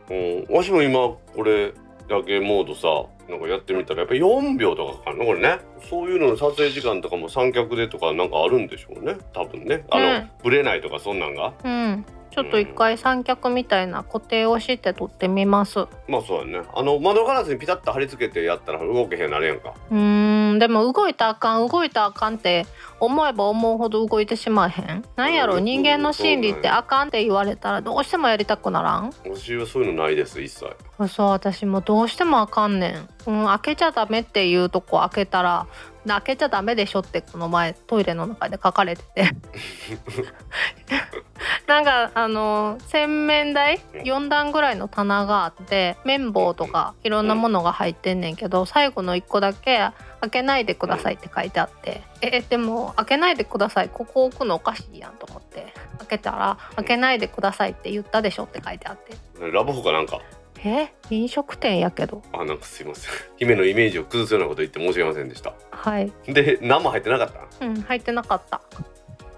[0.09, 0.13] う
[0.53, 0.99] ん、わしも今
[1.35, 1.73] これ
[2.07, 5.25] 夜景モードさなんかやってみたらやっぱり4秒とかかかるの？
[5.25, 5.57] これね。
[5.89, 9.17] そういうのの撮影時間とかも三脚でとかなんかあるんでしょうね。
[9.33, 9.83] 多分ね。
[9.91, 10.29] あの、うん。
[10.43, 11.51] ブレないとかそんなんが。
[11.65, 15.79] うんちょっと一回三脚みたいな固定をして撮ってみます。
[15.81, 16.67] うまあそうやね。
[16.73, 19.73] あの窓ガラスにピタッと貼り付けてやったら動けへんなるやんか。
[19.91, 22.65] ーんでも動いたらあかん動いたらあかんって
[22.99, 25.05] 思えば思うほど動いてしまえへん？
[25.15, 25.55] なんやろ？
[25.55, 25.65] うん。
[25.65, 29.11] 人間の心理ってあかんって言われたらどうしてもやりたくならん？
[29.23, 30.65] 私はそういうのないです一切。
[31.07, 35.65] そう私もどうしてもあかんねん、うん、開けちゃダメっていうとこ開けたら
[36.05, 39.29] 開けちゃダメでしょってこの前トイレの中で書かれてて。
[41.67, 49.89] なんかあの洗面台？4段ぐらいの棚があって綿棒とかいろんなものが入ってんねんけど最後の1個だけ
[50.21, 53.89] 開けないでくださいって書いてあってえでも開けないでください。
[53.89, 55.73] ここ置くのおかしいやんと思って。
[55.99, 59.15] 開けたら開けないでくださいって言ったでしょって書いてあって。
[59.51, 60.19] ラブホかなんか？
[60.63, 60.93] え？
[61.09, 62.21] 飲食店やけど。
[62.33, 63.11] あなんかすいません。
[63.37, 65.53] 姫のイメージを崩すようなこと言って申し訳ませんでした。
[65.71, 66.11] はい。
[66.25, 67.65] で何も入ってなかった？
[67.65, 68.61] うん入ってなかった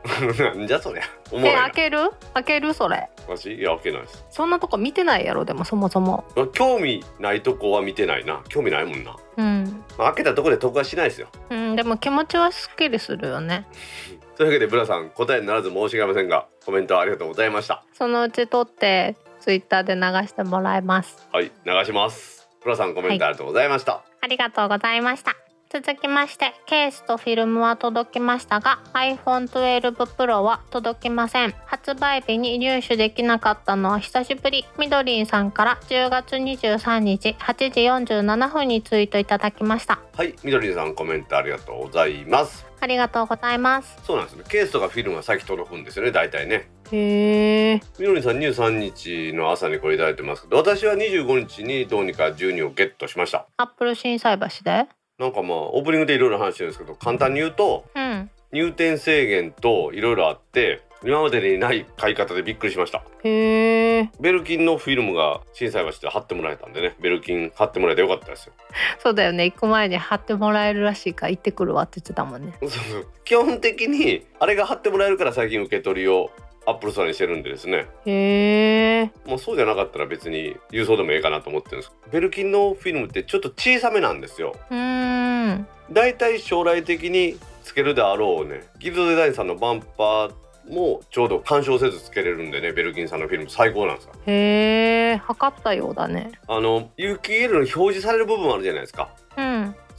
[0.39, 1.03] なんじゃそりゃ。
[1.31, 2.11] おもえ開ける？
[2.33, 2.73] 開ける？
[2.73, 3.09] それ。
[3.27, 4.25] 私いや開けないです。
[4.29, 5.45] そんなとこ見てないやろ？
[5.45, 6.25] でもそもそも。
[6.53, 8.41] 興味ないとこは見てないな。
[8.49, 11.27] 興味ないもんな、うん、まあ、開けたとこで得はしないですよ。
[11.49, 13.65] うん、でも気持ちはすっきりするよね。
[14.37, 17.83] というわけでブラさん答えにならず申し訳ありませんがコメントありがとうございました。
[17.93, 21.27] そのうち撮ってツイッターで流してもらいます。
[21.31, 22.41] はい流します。
[22.63, 25.35] ブラさんコメントありがとうございました、ありがとうございました
[25.73, 31.55] 続きましてケースとフィルムは届きましたが iPhone12 Pro は届きません。
[31.65, 34.65] 発売日に入手できなかったのは久しぶり。
[34.77, 40.01] みどりんさんから10月23日8時47分にツイートいただきました。
[40.13, 42.65] はいみどりさんコメントありがとうございます。
[42.81, 43.97] ありがとうございます。
[44.03, 44.43] そうなんですね。
[44.49, 46.11] ケースとかフィルムが先届くんですよね。
[46.11, 46.67] 大体ね。
[46.91, 53.47] へえみどりさん23日の朝にこれいただいてますけど私は25日にどうにか12をゲットしました。
[53.55, 54.89] アップル心斎橋で？
[55.21, 58.29] なんかまあオープニングでいろいろ話してるんですけど簡単に言うとうん。
[58.51, 63.03] 入店制限といろいろあって今までにない買い方でびっくりしました。
[63.23, 64.11] へえ。
[64.19, 66.95] ベルキンのフィルムが心斎橋で貼ってもらえたんでね。
[66.99, 68.53] ベルキン貼ってもらえてよかったですよ。
[68.99, 69.45] そうだよね。
[69.45, 72.53] 行く前に貼ってもらえるらしいから行ってくるわって言ってたもんね。
[72.59, 73.07] そうそう。
[73.23, 76.29] 基本的にあれが貼ってもらえるから最近受け取りを
[76.65, 77.87] アップルストアにしてるんでですね。
[78.05, 79.11] へえ。
[79.25, 81.91] もうそうじゃなかったら別に郵送でもええかなと思ってるんです。
[82.11, 84.55] ベルキンのフィルムってちょっと小さめなんですよ。
[84.69, 85.67] うーん。
[85.91, 88.63] だいたい将来的につけるであろうね。
[88.79, 90.31] ギルドデザインさんのバンパー
[90.69, 94.11] もちょうど干渉せずつけれるんでねベルキンさんのフィルム最高なんですよ。
[94.27, 95.17] へえ。
[95.17, 96.31] 測ったようだね。
[96.47, 99.09] あの有機 EL の表示される部分あるじゃないですか。
[99.37, 99.50] うん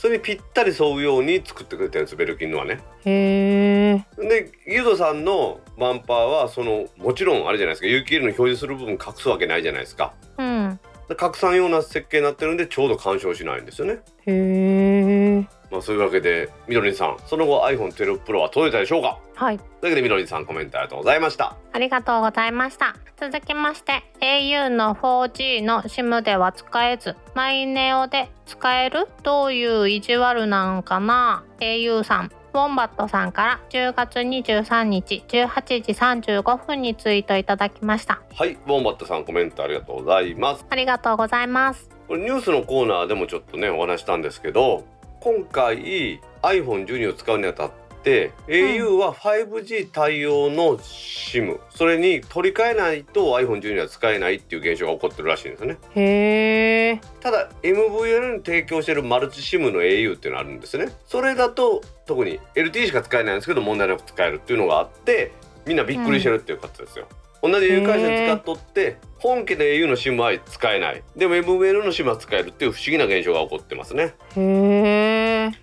[0.02, 2.80] それにぴったり沿うように作ってくれてるんですベルキンのはね。
[3.04, 4.04] へえ。
[4.18, 7.86] でギルドさんのバンパーはそのもちろんあれじゃないですか。
[7.86, 10.12] 有機 EL の表示する部分隠すわけないじゃないですか。
[10.38, 10.80] うん。
[11.08, 14.00] で拡散ような設計になってるんでちょうど干渉しないんですよね。
[14.26, 19.18] へえまあそういうわけでみどりんさんその後 iPhone12 Pro は届いたでしょうか？
[19.34, 19.58] はい。
[19.58, 21.56] というわけでみどりんさんコメントありがとうございました。
[21.72, 22.94] ありがとうございました。
[23.18, 29.08] 続きまして au の 4G の SIM では使えずマイネオで使える？
[29.22, 38.20] どういう意地悪なんかな？au さんウォンバットさんから10月23日18時35分にツイートいただきました。
[38.34, 40.66] はいボンバットさんコメントありがとうございます。
[40.68, 41.88] ありがとうございます。
[42.08, 44.84] これニュースのコーナーでもちょっとねお話したんですけど
[45.22, 47.70] 今回 iPhone12 を使うにあたっ
[48.02, 55.78] って、au は 5G 対応の SIM それに取り替えないと iPhone12 は使えないっていう現象が起こってるらしいんですよね。
[55.94, 60.88] へえただ MVN に提供してるマルチ SIM の au っていうのがあるんですね。
[61.06, 65.32] それだと特に LTE しか使えないんですけど問題なく使えるっていうのがあって
[65.64, 67.06] みんなびっくりしてるっていうことですよ、
[67.40, 71.02] 同じ au 回線使っとって本家の au の SIM は使えない。
[71.16, 74.14] でも MVN の SIM は使えるっていう不思議な現象が起こってますね。
[74.36, 75.11] へえ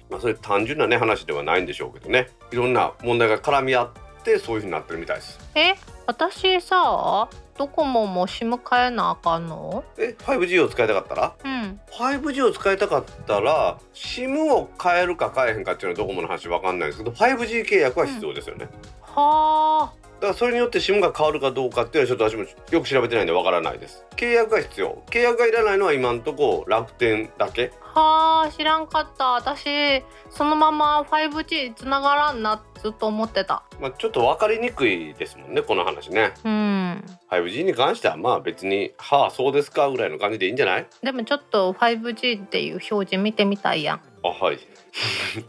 [0.10, 2.30] まあそれ単純なね話ではないんでしょうけどね。
[2.52, 3.92] いろんな問題が絡み合っ
[4.24, 5.40] てそういうふうになってるみたいです。
[5.56, 5.76] え
[6.06, 9.84] 私さドコモも SIM 変えなあかんの？
[9.98, 11.36] え 5G を使いたかったら？
[11.44, 11.80] うん。
[11.92, 18.70] 5G を使いたかったら SIM を変えるか変えへんかっていうのはドコモの話わかんないですけど 5G 契約は必要ですよね、
[19.02, 24.04] はあだからそれによって SIM が変わるかどうかっていうのはちょっと私もよく調べてないんでわからないです。
[24.18, 25.02] 契約が必要。
[25.10, 27.72] 契約がいらないのは今んとこ楽天だけ。
[27.82, 29.32] はあ知らんかった。
[29.32, 33.64] 私そのまま 5G つながらんなってずっと思ってた。
[33.80, 36.34] まあちょっと分かりにくいですもんねこの話ね。
[36.44, 37.04] うん。
[37.32, 40.88] 5G に関してはまあ別にはあそうですかぐらいの感じでいいんじゃない？
[41.02, 44.02] でもちょっと 5G っていう表示見てみたいやん。
[44.24, 44.60] あはい。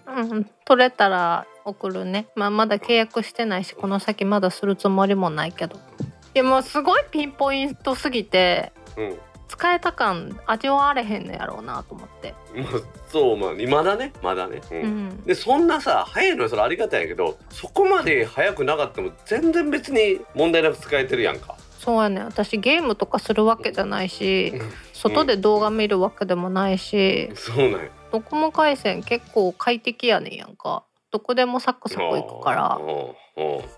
[0.06, 2.28] うん取れたら送るね。
[2.34, 5.76] まあまだ契約してないしこの先まだするつもりもないけど。
[6.34, 9.18] でもすごいピンポイントすぎてうん。
[9.48, 12.34] 使えた感味わわれへんのやろうなと思って。
[12.54, 12.72] まあ
[13.08, 14.12] そうまあまだね。
[14.22, 14.78] まだね、うん。
[14.78, 15.22] うん。
[15.24, 21.56] でそんなさ早いのはそれありがたいんやけどそこまで早くなかったも全然別に問題なく使えてるやんか。
[21.78, 22.20] そうやね。
[22.20, 24.72] 私ゲームとかするわけじゃないしうん。
[24.92, 27.88] 外で動画見るわけでもないし、そうなんや。
[28.12, 32.78] ドコモ回線結構快適やねんやんかどこでもサクサク行くから。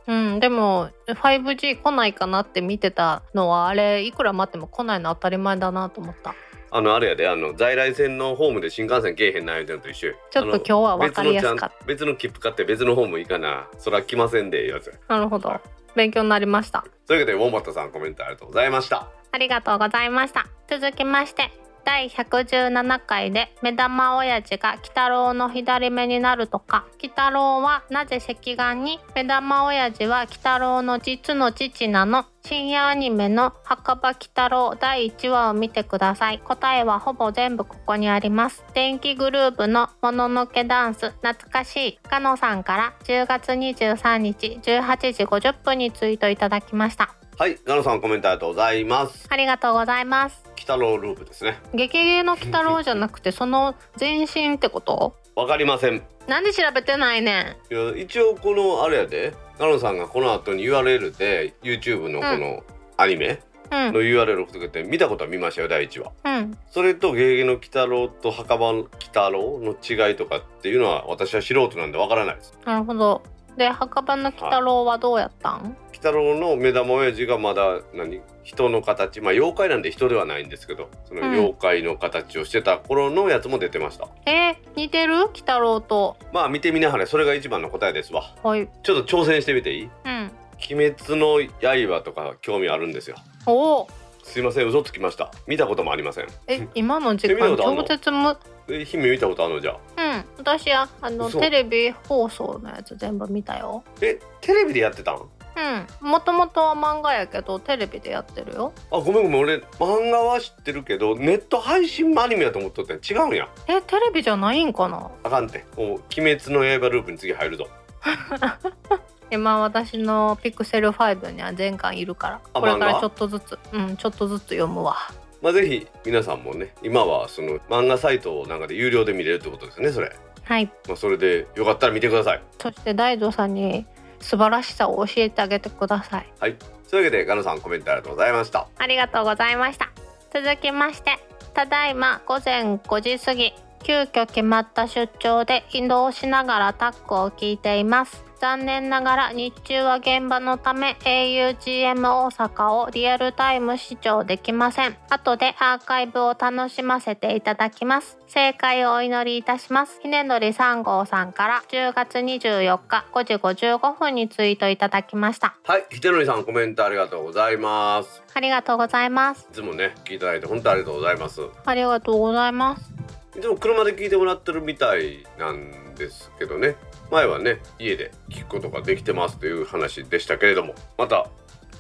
[0.07, 6.35] うんでも 5G 来ないかなって見てたのはあれいくら待っても来ないの当たり前だなと思った。
[6.75, 11.85] あのあれやであの在来線のホームで新幹線けえへんな言うてんのと一緒よちょっと今日は分かりやすかった。
[11.87, 13.69] 別の切符買って別のホーム行かな。
[13.79, 15.53] そら来ませんでやつやなるほど。
[15.95, 16.85] 勉強になりました。
[17.07, 19.09] というわけでウォンバットさんコメントありがとうございました。
[19.31, 20.47] ありがとうございました。
[20.69, 21.51] 続きまして
[21.85, 49.27] 第117回で目玉親父が鬼太郎の左目になるとか鬼太郎はなぜ赤眼に目玉親父は鬼太郎の実の父なの深夜アニメの墓場鬼太郎第1話を見てください答えはほぼ全部ここにあります電気グループのもののけダンス懐かしいかのさんから10月23日18時50分にツイートいただきましたはいガノさんコメントありがとうございます。
[49.31, 50.45] ありがとうございます。
[50.55, 51.59] 北郎ループですね。
[51.75, 55.17] ゲゲゲの鬼太郎じゃなくてその前身ってこと？
[55.35, 56.03] わかりません。
[56.29, 57.75] なんで調べてないねん。
[57.75, 59.35] いや一応このあれやで。
[59.59, 62.63] ガノさんがこの後に URL で YouTube のこの
[62.97, 63.93] アニメうん。
[63.95, 66.13] の URL をつけて見たことは見ましたよ第1話。
[66.25, 66.59] うん。
[66.71, 72.53] それと「ゲゲゲの鬼太郎」と「墓場の鬼太郎」の違いとかっていうのは私は素人なんでわからないです。
[72.67, 73.23] なるほど
[73.57, 78.21] で墓場の鬼太郎はどうやったん、鬼太郎の目玉親父がまだ何？
[78.45, 79.21] 人の形。
[79.21, 81.31] まあ妖怪なんで人ではないんですけどそのうん。
[81.33, 85.27] 妖怪の形をしてた頃のやつも出てました、えー、似てる？
[85.27, 86.17] 鬼太郎と。
[86.33, 87.07] まあ見てみなはれ。
[87.07, 88.35] それが一番の答えですわ。
[88.43, 88.69] はい。
[88.83, 89.91] ちょっと挑戦してみていい？
[90.05, 90.31] うん。
[90.71, 93.17] 鬼滅の刃とか興味あるんですよ。
[93.47, 93.89] おお。
[94.25, 94.69] すいません。
[94.69, 95.33] 嘘つきました。
[95.49, 96.27] 見たこともありません。
[96.47, 98.39] え今の時間 超絶む
[98.69, 100.03] え姫見たことあるのじゃあ？
[100.03, 100.25] うん。
[100.39, 101.41] 私はあの嘘。
[101.41, 103.83] テレビ放送のやつ全部見たよ。
[104.01, 105.17] えテレビでやってたん？
[105.55, 106.09] うん。
[106.09, 108.73] もともとは漫画やけどテレビでやってるよ。
[108.91, 109.41] あごめんごめん。
[109.41, 113.49] 俺漫画は知ってるけどネット配信アニメやと思っとってん違うんや。
[113.67, 115.11] えテレビじゃないんかな？
[115.25, 115.65] あかんて。
[115.77, 115.87] もう
[116.17, 117.69] 鬼滅の刃ループに次入るぞ。
[119.31, 122.41] 今私のピクセル5には全巻いるから。
[122.53, 123.59] あこれか漫画らちょっとずつ。
[123.73, 124.97] うんちょっとずつ読むわ
[125.43, 130.15] まあぜひ皆さんもね今はその漫画サイトなんかで有料で見れるってことですよねそれ。
[130.45, 130.73] はい。
[130.89, 132.43] まあそれでよかったら見てください。
[132.61, 133.85] そして大蔵さんに
[134.21, 136.33] 素晴らしさを教えてあげてください。
[136.39, 136.55] はい。
[136.89, 138.69] というわけでガノさんコメントありがとうございました。
[138.79, 139.93] ありがとうございました。
[140.33, 141.19] 続きまして
[141.53, 154.97] ただいま午前5時過ぎ急遽決まった出張で移動しながらタッグを聞いています残念ながら日中は現場のため augm 大阪をリアルタイム視聴できません。
[155.11, 158.19] 後でアーカイブを楽しませていただきます。
[158.27, 160.01] 正解をお祈りいたします。
[160.03, 165.55] ひねのり3号さんから10月24日5時55分にツイートいただきました。
[165.63, 168.25] はいひてのりさんコメントありがとうございます。
[168.35, 169.47] ありがとうございます。
[169.53, 171.43] いつもね聞いていただいて本当ありがとうございます。
[171.65, 172.93] ありがとうございます。
[173.39, 176.75] いつも車で聞いてもらってるみたいなんですけどね
[177.13, 181.29] 前はね家で聞くことができてますという話でしたけれどもまた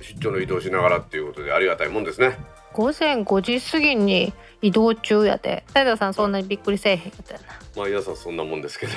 [0.02, 2.36] 出張の移動しながらっていうことでありがたいもんですね。
[2.74, 7.40] 午前5時過ぎに移動中やで大田さんそんなにびっくりせえへんやったよ
[7.74, 7.82] な。
[7.82, 8.92] 毎朝そんなもんですけど。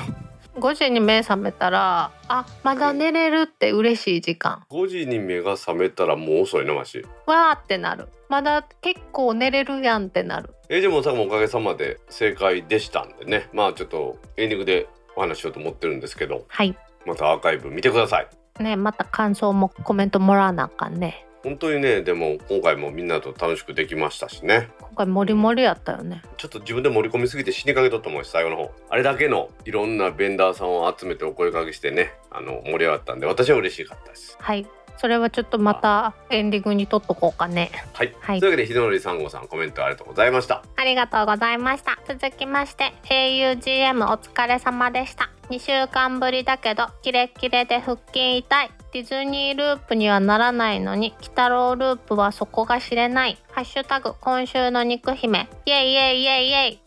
[0.55, 4.63] 5時に目覚めたらあまだ寝れるって嬉しい時間。
[4.69, 8.09] 5時に目が覚めたらもう遅いなましわーってなる。
[8.27, 10.53] まだ結構寝れるやんってなる。
[10.69, 13.49] えー、でもさもおかげさまで正解でしたんでね。
[13.53, 16.77] まあちょっとエンディングでお話ししようと思ってるんですけどはい。
[17.05, 18.27] またアーカイブ見てください。
[18.63, 21.25] ねまた感想もコメントもらわなあかんね。
[21.43, 24.69] 本当にねでも今回もみんなと楽しくできましたしね。
[24.79, 26.23] 今回モリモリやったよね。
[26.37, 28.71] ちょっと自分で盛り込みすぎて死にかけとったもんし最後の方。
[28.89, 34.37] あれだけのいろんなベンダーさんを集めてお声掛けしてねあの盛り上がったんで私は嬉しかったです。
[34.39, 34.65] はい
[34.97, 37.71] それはちょっとまたエンディングに撮っとこうかね。
[37.93, 38.39] はい、はい。
[38.39, 40.63] というわけでひどのり3号さんコメントありがとうございました。
[40.75, 41.97] ありがとうございました。
[42.07, 45.29] 続きまして augm お疲れ様でした。
[45.49, 48.71] 2週間ぶりだけどキレッキレで腹筋痛い。
[48.93, 53.37] ディズニーループにはならないのに鬼太郎ループはそこが知れない。
[53.51, 55.49] ハッシュタグ今週の肉姫。
[55.65, 56.79] イエイイエイイエイイエイ。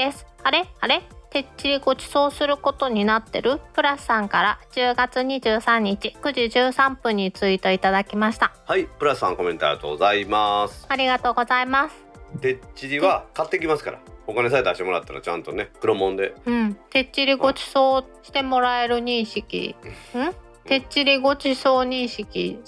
[0.00, 0.64] PS あれ？
[0.80, 1.02] あれ？
[1.36, 3.60] てっちりご馳走することになってる？
[3.74, 8.54] プラスさんから10月23日9時13分にツイートいただきました。
[8.64, 10.86] はいプラスさんコメントありがとうございます。
[10.88, 12.06] ありがとうございます。
[12.40, 14.00] てっちりは買ってきますから。
[14.26, 16.34] お金さえ出してもらったらちゃんとね黒門で。
[16.46, 19.76] うん、てっちりごちそうしてもらえる認識。
[20.16, 20.66] ん？
[20.66, 22.58] てっちりごちそう認識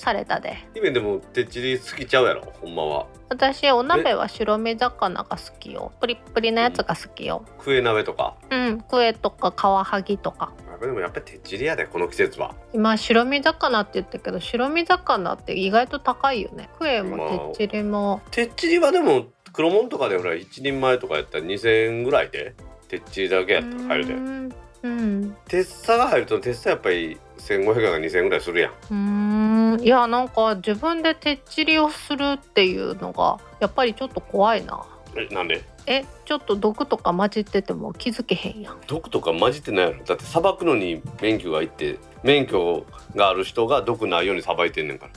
[0.00, 0.56] されたで。
[0.74, 2.52] 姫でもてっちり好きちゃうやろ？
[2.60, 5.92] ほんまは私お鍋は白身魚が好きよ。
[6.00, 7.44] プリップリのやつが好きよ。
[7.58, 8.34] クエ鍋とか？
[8.50, 10.52] うん、クエとかカワハギとか。
[10.80, 16.70] でもやっぱりてっちりやでこの季節は今白身魚って言ったけど白身魚って意外と高いよね。
[16.78, 18.22] クエもてっちりも。
[18.30, 22.54] てっちりはでも黒門とかでほら一人前とかやったら2000円ぐらいで
[22.88, 24.52] てっちりだけやったら入るでうん。
[24.82, 25.36] うん。
[25.46, 28.72] テッサが入るとテッサやっぱり1500円から2000円ぐらいするやん。
[28.72, 29.80] うーん。
[29.82, 34.84] いやなんか自分でてっちりをするっていうのがやっぱりちょっと怖いな。
[35.16, 35.64] えなんで？
[35.86, 38.80] えちょっと毒とか混じってても気づけへんやん。
[38.86, 40.04] 毒とか混じってないやろ。
[40.04, 42.86] だってさばくのに免許がいって免許
[43.16, 45.12] がある人が毒ないようにさばいてんねんから。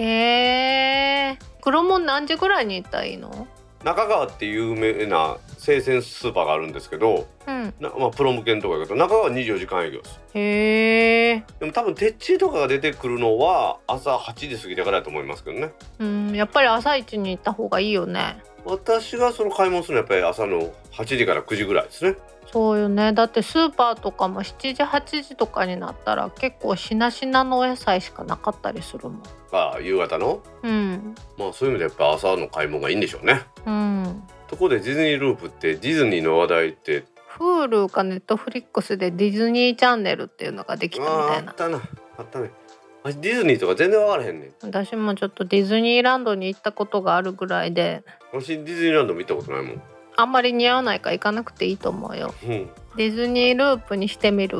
[0.00, 3.46] えー、黒門何時ぐらいに行ったらいいの？
[3.84, 7.74] 中川って有名な生鮮スーパーがあるんですけどうん。
[7.80, 10.20] な、まあ、プロ向けのとこやけど中川は24時間営業です。
[10.34, 15.72] へえでも多分てっちりとかが出てくるのは朝8時過ぎてからだと思いますけどね。
[15.98, 22.16] うんやっぱり朝一に行った方がいいよね私がその買い物するのはやっぱり朝の8時から9時ぐらいですね。
[22.52, 23.12] そうよね。
[23.12, 29.22] だってスーパーとかも7時8時とかになったら結構しなしなのお野菜しかなかったりするもん。
[29.52, 30.42] あ夕方の？
[30.62, 31.14] うん。
[31.36, 33.42] まあそういう意味でやっぱ朝の買い物がいいんでしょうね。
[33.66, 34.22] うん。
[34.46, 37.04] ところでディズニーループってディズニーの話題って
[37.38, 41.50] ？Hulu か Netflix でディズニーチャンネルっていうのができたみたいな。
[41.50, 41.82] あったな。
[42.18, 42.50] あったね。
[42.63, 42.63] あ
[43.12, 44.50] ディズニーとか全然分からへんねん。
[44.62, 48.02] 私もちょっとディズニーランドに行ったことがあるぐらいで
[48.32, 49.82] 私ディズニーランド見たことないもん。
[50.16, 52.32] あんまり似合わないから行かなくていいと思うよ。
[52.44, 52.70] うん。
[52.96, 54.58] ディズニーループにしてみる？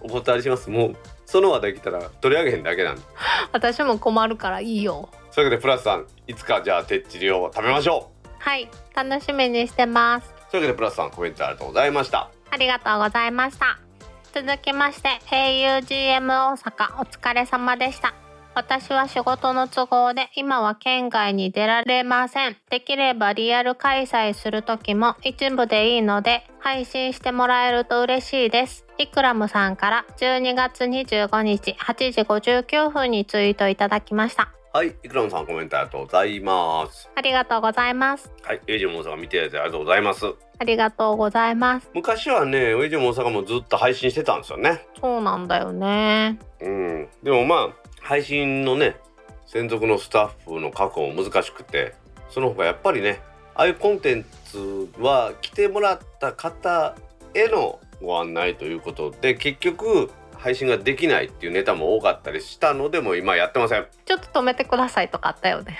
[0.00, 0.68] お断りします。
[0.68, 3.02] もうその話題来たら取り上げへんだけなんで。
[3.52, 5.08] 私も困るからいいよ。
[5.30, 10.34] そういうわけでプラスさんいつかじゃあてっちりを食べましょはい楽しみにしてます。
[10.48, 12.30] うというわけでプラスさんコメントありがとうございました。
[12.50, 13.78] ありがとうございました
[14.36, 18.12] 続きまして augm 大阪お疲れ様でした
[18.54, 22.56] 私は仕事の都合で今は県外に出られません。
[22.70, 28.86] できればリアル開催する時も一部でいいので配信してもらえると嬉しいです。
[28.96, 34.55] イクラムさんから12月25日8時59分にツイートいただきました。
[34.76, 38.30] はいイクラムさんコメントありがとうございますありがとうございます。
[38.42, 40.26] はいエイジも大阪見ていただいてありがとうございます
[40.58, 41.90] ありがとうございます。
[41.94, 46.38] 昔はねエイジも大阪もずっと配信してたんですよねそうなんだよね。
[46.60, 47.68] うんでもまあ
[48.02, 48.98] 配信のね
[49.46, 51.94] 専属のスタッフの確保も難しくて
[52.28, 53.22] その他やっぱりね
[53.54, 56.94] ああいうコンテンツは来てもらった方
[57.32, 65.76] へのご案内ということで結局配信ができないっていうネタも多かったりしたのでもう今やってませんちょっと止めてくださいとかあったよね。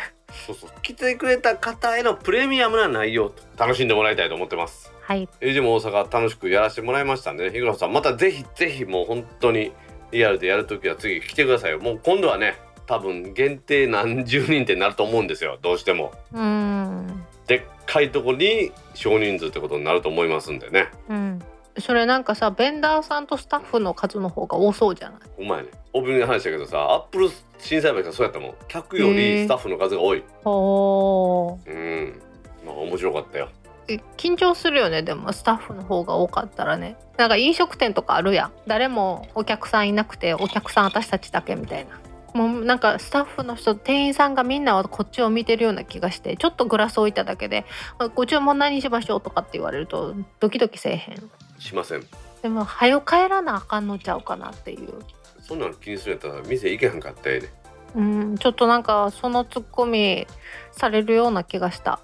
[0.46, 5.28] そうそう来てくれた方へのプレミアムな内容と楽しんでもらいたいと思ってますはい。
[5.40, 9.72] エイジも大阪楽しくやらせてもらいましたんでね日村さんまたぜひぜひもう本当に
[10.10, 17.24] リアルでやるときは次来てくださいよもう今度はね多分限定何十人ってなると思うんですよどうしてもうーん。
[17.46, 21.42] でっかいとこに少人数ってことになると思いますんでねうん。
[21.78, 25.20] それなんかさ、ベンダーさんとスタッフの数の方が多そうじゃない？
[25.38, 28.54] お前ねオープニングで話したけどさアップル審査員がそうやったもん。
[28.68, 30.22] 客よりスタッフの数が多い。
[30.44, 31.70] おー。
[31.70, 32.22] うん。
[32.64, 33.48] まあ面白かったよ。
[33.88, 36.96] え緊張するよねでもスタッフの方が多かったらね。
[37.16, 38.52] なんか飲食店とかあるやん。
[38.66, 42.00] 誰もお客さんいなくてお客さん私たちだけみたいな。
[42.34, 47.64] もうなんかスタッフの人店員さんがみんなはこっちを見てるような気がしてちょっとグラス置いただけで
[47.98, 52.04] 「あご注文何しましょう?」とかって言われるとドキドキせえへんしません。
[52.42, 54.94] でも早く帰らなあかんのちゃうかなっていう。
[55.40, 57.50] そんなの気にするんやったら店行けへんかったらええで
[57.94, 60.26] うんちょっとなんかそのツッコミ
[60.72, 62.00] されるような気がした。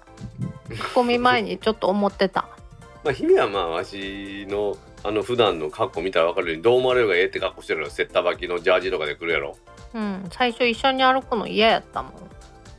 [0.69, 2.47] ツッコミ前にちょっと思ってた。
[3.03, 9.57] まあ姫はまあわしのあの普段の格好見たら分かるようにどう思われるがええって格好してるのセッター履きのジャージとかで来るやろ。
[9.93, 12.13] うん最初一緒に歩くの嫌やったもん。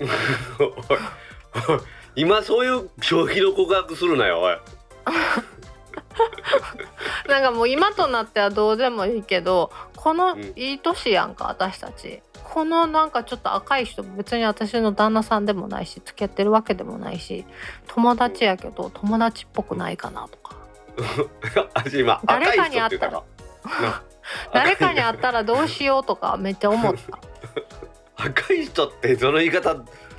[2.17, 4.57] 今そういう消費の告白するなよおい
[7.29, 10.53] なんかもう今となってはどうでもいいけどこのうん。
[10.57, 12.23] いい年やんか私たち。
[12.43, 17.45] このなんかちょっと赤い人別に私の旦那さんでもないし付き合ってるわけでもないし
[17.89, 20.55] 友達やけど友達っぽくないかなとか。
[21.75, 23.23] 私今誰かに赤い人った会か
[23.81, 24.03] な
[24.53, 27.19] 誰かに会ったらどうしようとかめっちゃ思った。
[28.17, 29.77] 赤い人ってその言い方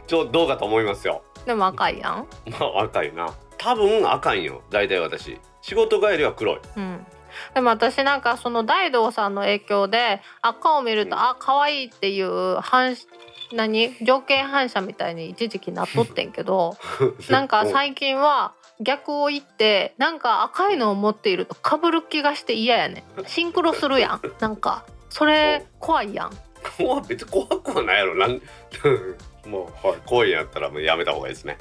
[0.07, 1.23] ちょどうかと思いますよ。
[1.45, 2.27] でも赤いやん。
[2.59, 3.27] まあ赤いな。
[3.57, 4.61] 多分赤いんよ。
[4.69, 6.59] 大体私仕事帰りは黒い。
[6.77, 7.05] うん。
[7.55, 11.21] でも私なんかその大道さんの影響で赤を見ると、うん。
[11.21, 12.95] あ可愛いっていう反
[13.51, 13.95] 何？
[14.03, 16.77] 条件反射みたいに一時期なっとってんけど
[17.29, 23.25] なんか最近は逆を言ってなんか赤いのを持っているとかぶる気がして嫌やねん。
[23.25, 24.21] シンクロするやん。
[24.39, 26.31] なんかそれ怖いやん。
[26.77, 28.13] 怖別に怖くはないやろ。
[28.15, 28.39] なん
[29.49, 31.57] もうはい怖いんやったらもうやめた方がいいですね。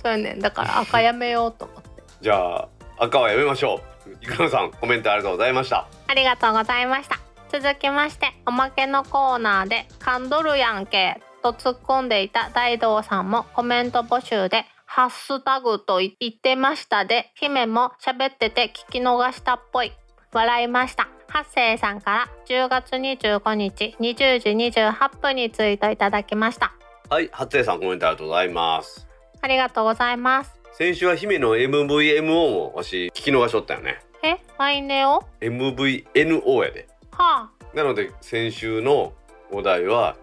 [0.00, 0.40] そうやねん。
[0.40, 1.90] だから赤やめようと思って。
[2.20, 2.68] じゃあ
[3.02, 4.24] 赤はやめましょう。
[4.24, 5.88] いくらさんコメントありがとうございました。
[6.06, 7.18] ありがとうございました。
[7.50, 19.92] 続きましておまけのコーナーで「噛んどるやんけ」と突っ込んでいた大道さんもコメント募集で「ハッシュタグと言ってました」で姫も喋ってて聞き逃したっぽい。
[20.32, 21.08] 笑いました。
[21.28, 24.50] 八世さんから10月25日20時
[24.80, 26.72] 28分にツイートいただきました。
[27.10, 29.08] はい初江さんコメントありがとうございます。
[29.40, 34.00] ありがとうございます先週は姫の MVMO もわし聞き逃しとったよね。
[34.22, 34.38] え？
[34.56, 36.88] ワイネオ MVNO やで。
[37.10, 37.76] はあ。
[37.76, 39.12] なので先週の
[39.50, 40.16] お題は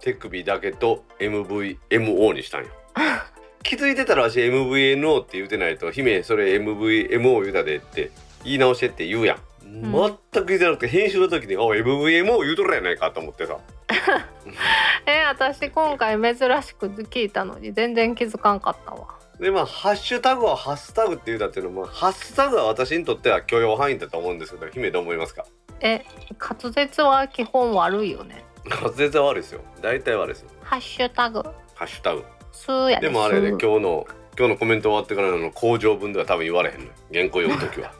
[0.00, 2.68] 手首だけと MVMO にしたんよ。
[3.62, 8.10] 気づいてたらわし MVNO って言うてないと姫それ MVMO 言うたでって
[8.42, 9.36] 言い直してって言うや
[9.66, 9.92] ん、ん。
[9.92, 13.58] 全く気づかなくて編集の時に「あ MVMO 言うとるやないか」と思ってさ。
[15.04, 25.46] え私今回珍しく聞いたのに全然気づかんかったわでまあハッシュタグはハッシュタグって言うたっていうのもハッシュタグは私にとっては許容範囲だと思うんですけど姫どう思いますか？
[25.80, 26.04] え
[26.38, 28.44] 滑舌は基本悪いよね。
[28.68, 29.62] 滑舌は悪いですよ。
[29.80, 30.50] 大体悪いですよ。
[30.62, 31.42] ハッシュタグ。
[31.74, 32.24] ハッシュタグ。
[32.52, 33.08] スーやで。
[33.08, 34.06] もあれねス今ー日の
[34.38, 36.92] 今日のコメント終わってからの工場分では多分言われへんのよ。
[37.12, 37.92] 原稿読む時は。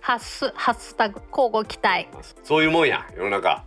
[0.00, 1.20] ハッスハッシュタグ。
[1.30, 2.08] 交互期待。
[2.42, 3.62] そういうもんや世の中。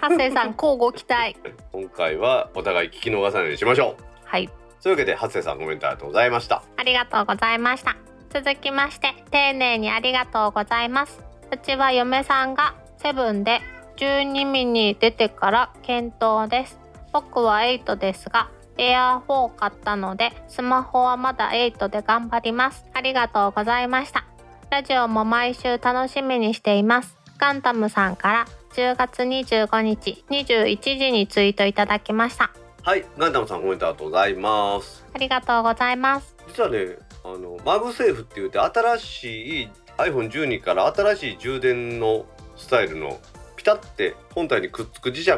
[0.00, 1.36] ハッセイさん交互期待。
[1.70, 4.04] 今回はお互い聞き逃さないようにしましょう。
[4.24, 4.50] はい
[4.82, 6.62] というわけで初瀬さんコメントありがとうございました。
[6.76, 7.96] ありがとうございました。
[8.30, 11.20] 続きまして丁寧にありがとうございます。
[11.52, 13.60] うちは嫁さんがセブンで
[13.96, 16.78] 12ミニ出てから検討です。
[17.12, 22.84] 僕は8ですがエアー4買ったのでスマホはまだ8で頑張ります。
[22.92, 24.24] ありがとうございました。
[24.70, 27.16] ラジオも毎週楽しみにしています。
[27.38, 32.50] ガンタムさんから10月25日21時にツイートいただきました。
[32.84, 35.04] はいガンダムさんコメントありがとうございます。
[35.14, 36.34] ありがとうございます。
[36.48, 42.26] 実はねあのマグセーフって言って新しい iPhone12 から新しい充電の
[42.56, 43.20] スタイルの
[43.54, 45.30] ピタって本体にくっつく磁石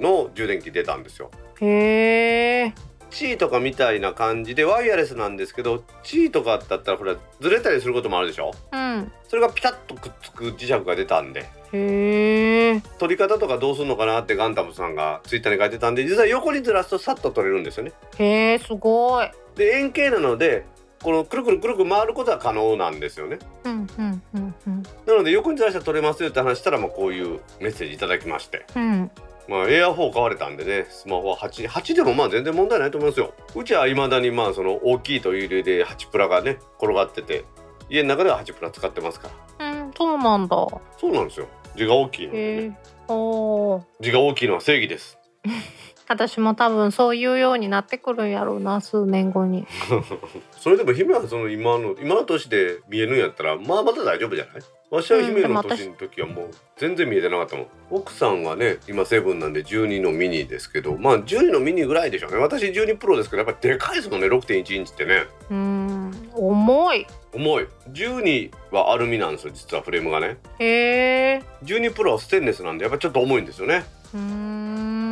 [0.00, 1.30] の充電器出たんですよ。
[1.60, 2.74] へえ
[3.16, 8.52] チーとかみたいな感じでワイヤレスなんですけどチーとかだったらほらずれたりすることもあるでしょ？
[8.72, 9.10] うん。
[9.26, 11.48] それがピタッとくっつく磁石が出たんで。
[11.72, 17.92] へえ取り方とかどうするのかなってガンダムさんがツイッターに書いてたんで実は横にずらすとさっと取れるんですよね。
[18.18, 19.30] へえすごい。
[19.54, 20.66] で円形なので
[21.02, 23.38] このくるくるくるくる回ることは可能なんですよね。
[23.64, 24.82] うんうんうんうん。
[25.06, 28.66] なので横にずらしたら取れますよって話したらまあこういうメッセージいただきまして。
[28.76, 29.10] うん
[29.48, 33.34] まあエア4買われたんでねスマホは8 8でもまあ全然問題ないと思いますよ。
[33.54, 37.44] うちは未だにまあその大きいという理由で8プラがね転がってて
[37.88, 39.28] 家の中では8プラ使ってますか
[39.58, 39.70] ら。
[39.70, 40.56] うんそうなんだ。
[40.98, 41.46] そうなんですよ。
[41.76, 42.78] 字が大きいのでへね
[43.08, 43.12] え。
[43.12, 43.82] おー。
[44.00, 45.18] 字が大きいのは正義です。
[46.08, 49.66] 私も多分そういうようになってくるんやろうな数年後に
[50.66, 54.62] それでも姫はその今の今の年で見えるんやったらまあまだ大丈夫じゃない？
[54.90, 57.66] わしは姫の年の時はもう全然見えてなかったもん。
[57.88, 62.38] 奥さんはね今セブンなんで12のミニですけどまあ12のミニぐらいでしょうね。
[62.38, 65.26] 私12プロですけどやっぱりでかいですもんね6.1インチってね。
[65.52, 67.06] うん重い。
[67.32, 67.66] 重い。
[67.92, 70.36] 12はアルミなんですよ実はフレームがね。
[70.58, 73.84] へえ12プロはステンレスなんでやっぱちょっと重いんですよね。
[74.12, 75.05] うーん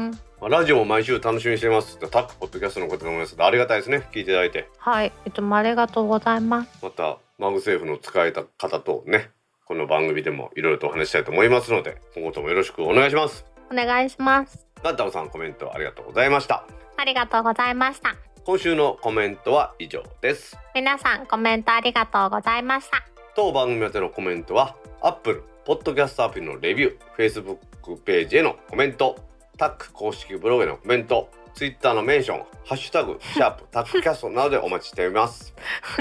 [0.44, 1.98] まあラジオも毎週楽しみにしてます。
[1.98, 4.06] タックポッドキャストのことで思いますありがたいですね。
[4.12, 4.68] 聞いていただいて。
[4.76, 5.10] はい。
[5.24, 6.84] いつもありがとうございます。
[6.84, 9.30] またマグセーフの使い方とね
[9.64, 13.46] この番組でもいろいろとお話ししたいと思いますので今後ともよろしくお願いします。
[13.72, 14.66] お願いします。
[14.82, 16.66] ガンタムさんコメントありがとうございました。
[16.98, 18.14] ありがとうございました。
[18.44, 20.58] 今週のコメントは以上です。
[20.74, 23.02] 皆さんコメントありがとうございました。
[23.34, 29.16] 当番組宛てのコメントは Apple ポッドキャストアプリのレビュー Facebook ページへのコメント
[29.56, 35.54] タック公式ブログへのコメントツイッターのメンション、ハッシュタグ、シャープ、タックキャストなどでお待ちしています。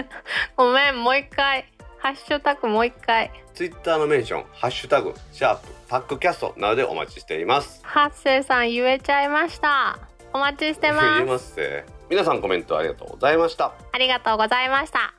[0.57, 1.65] ごめんもう一回
[1.99, 7.81] ハッシュタグもう一回ツイッターのメンション、ハッシュタグ、シャープ、タックキャストなどでお待ちしています。
[7.83, 9.99] ハッセイさん言えちゃいました
[10.33, 11.85] お待ちして言ます いますね。
[12.09, 13.73] 皆さんコメントありがとうございました。
[13.91, 15.13] ありがとうございました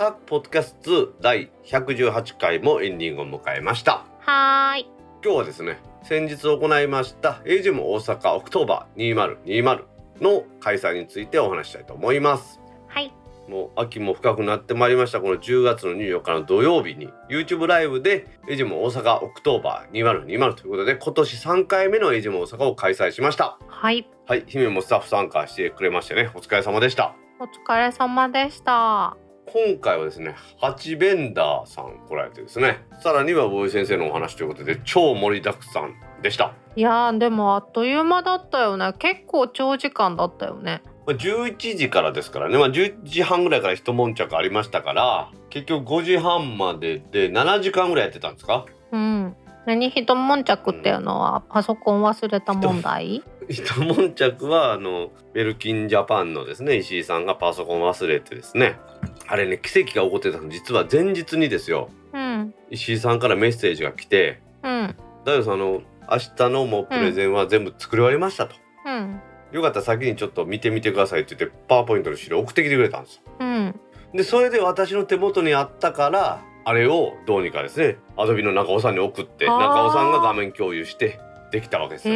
[0.00, 4.06] タックポッドキャスト第118回もエンディングを迎えました。
[4.20, 4.86] はーい。
[5.22, 9.84] 今日はですね、先日行いました AUGM 大阪オクトーバー2020
[10.22, 12.62] の開催についてお話ししたいと思います。
[12.88, 13.12] はい。
[13.46, 15.20] もう秋も深くなってまいりました。
[15.20, 23.58] この10月の24日の土曜日に YouTube ライブで AUGM 大阪オクトーバー2020ということで今年3回目の AUGM 大阪を開催しました。
[23.68, 24.08] はい。
[24.26, 24.44] はい。
[24.46, 27.14] 姫もスタッフ参加してくれましてねお疲れ様でした。
[27.38, 32.78] お疲れ様でした今回はですねハチベンダーさん来られてですね。
[33.02, 36.52] さらにはボーイ先生のお話ということで超盛りだくさんでした。
[36.76, 38.92] いやーでもあっという間だったよね。
[38.98, 40.82] 結構長時間だったよね。
[41.06, 48.66] まあ11時からですからね、まあ、11時半ぐらいから一悶着ありましたから結局5時半までで7時間ぐらいやってたんですか？
[48.92, 49.34] うん。
[49.66, 49.90] 何？
[49.90, 53.22] 一悶着っていうのはパソコン忘れた問題？
[53.48, 58.76] 一悶着はあのベルキンジャパンのですね石井さんがパソコン忘れてですね
[59.30, 60.48] あれね奇跡が起こってたの。
[60.48, 61.88] 実は前日にですよ。
[62.12, 62.54] うん。
[62.70, 68.56] 石井さんからメッセージが来てうん「大悟さんあの明日のもうプレゼンは全部作り終わりました」と。
[68.86, 69.20] うん。
[69.52, 73.22] よかったら先にちょっと見てみてくださいって言ってパワーポイントの資料送ってきてくれたんですよ。
[73.38, 73.80] うん。
[74.14, 81.20] でそれで私の手元にあったからあれをどうにかですねアドビの中尾さんに送って中尾さんが画面共有して
[81.52, 82.14] できたわけですよ。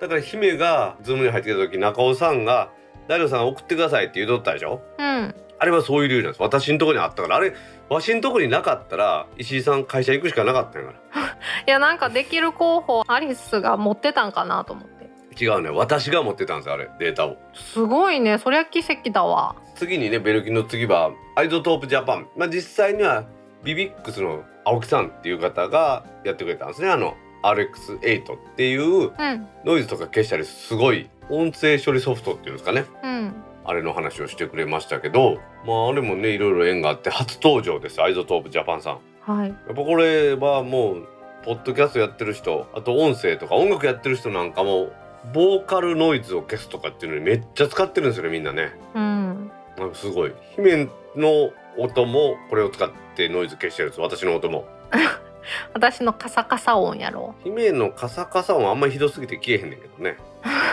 [0.00, 2.70] だから姫がズームに入ってきた時中尾さんが
[3.08, 4.80] 「大悟さん送ってください」って言うとったでしょ？
[4.98, 6.42] うんあれはそういう理由なんです。
[6.42, 7.36] 私のところにあったから。
[7.36, 7.52] あれ
[7.88, 10.94] わしのところになかったら石井さん会社行くしかなかったんやか
[11.66, 15.44] いやなんかできる候補アリスが持ってたんかなと思って。
[15.46, 15.70] ら違うね。
[15.70, 17.36] 私が持ってたんですよあれデータを。
[17.54, 18.38] すごいね。
[18.38, 19.56] そりゃ奇跡だわ。
[19.74, 22.28] 次にねベルキンの次はアイゾトープジャパン。
[22.36, 23.24] まあ実際には
[23.64, 26.90] ビビックスの青木さんっていう方がやってくれたんですね。
[26.90, 29.48] あの RX8 っていううん。
[29.64, 32.84] ノイズとか消したりすごい音声処理ソフトっていうんですかね。
[33.02, 33.34] うん
[33.68, 38.98] あれの話をしてくれましたけどまああれもねいろいろ縁があって初登場ですアイゾトープジャパンさん。
[39.20, 39.50] はい。
[39.50, 41.08] やっぱこれはもう
[41.44, 44.90] ポッドキャストやってる人あと音声とか音楽やってる人なんかも
[45.34, 48.72] ボーカルノイズを消すとかっていうのにめっちゃ使ってるんですよねみんなね。
[48.94, 49.50] うん。
[49.76, 50.32] なんかすごい。
[50.56, 54.66] 姫の音もこれを使ってノイズ消してるんです私の音も。
[55.74, 57.34] 私のカサカサ音やろ。
[57.44, 60.16] 姫のカサカサ音あんまりひどすぎて消えへんねんけどね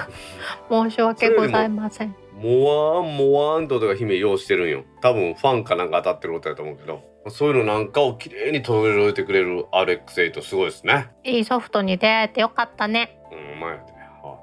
[0.70, 2.16] 申し訳ございません。
[2.34, 4.84] モワーンモワーンと音が姫用してるんよ。
[5.02, 7.02] 多分ファンかなんか当たってる音だと思うけど。
[7.30, 11.08] そういうのなんかを綺麗に届けてくれる RX8 すごいですね。
[11.24, 13.18] いいソフトに出会えてよかったね。
[13.32, 13.92] うん前やって。
[13.94, 14.00] ね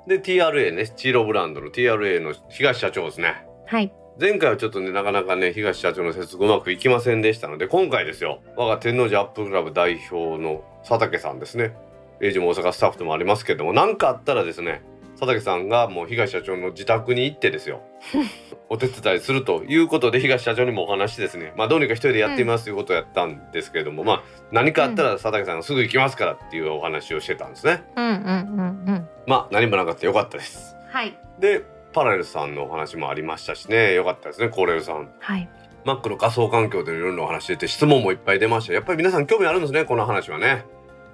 [0.06, 0.86] で TRA ね。
[0.86, 3.46] スチーロブランドの TRA の東社長ですね。
[3.66, 3.92] はい。
[4.20, 8.40] 前回はちょっとねなかなかね東社長の接続うまくいきませんでしたので今回ですよ。
[8.56, 11.74] 我が天王寺アップルクラブ代表の佐竹さんですね。
[12.20, 14.82] エイジも大阪スタッフでもありますけども何かあったらですね
[15.22, 17.82] 佐竹さんがもう東社長の自宅に行ってですよ。
[18.68, 21.52] お手伝いするということで東社長にもお話してですね。
[21.56, 27.84] まあどうにか一人でやってみますということをやったんですけれども、まあ何かあったら佐竹さんがすぐ行きますからっていうお話をしてたんですね。
[27.94, 29.08] うんうんうんうん。
[29.28, 30.74] まあ何もなかったよかったです。
[30.90, 31.16] はい。
[31.38, 31.62] で
[31.92, 33.94] パラレルさんのお話もありましたしね。
[33.94, 35.08] よかったですねコーレルさん。
[35.20, 35.48] はい。
[35.84, 38.72] マックの仮想環境でいろいろお話してて質問もいっぱい出ました。
[38.72, 40.64] やっぱり皆さん興味あるんですねこの話はね。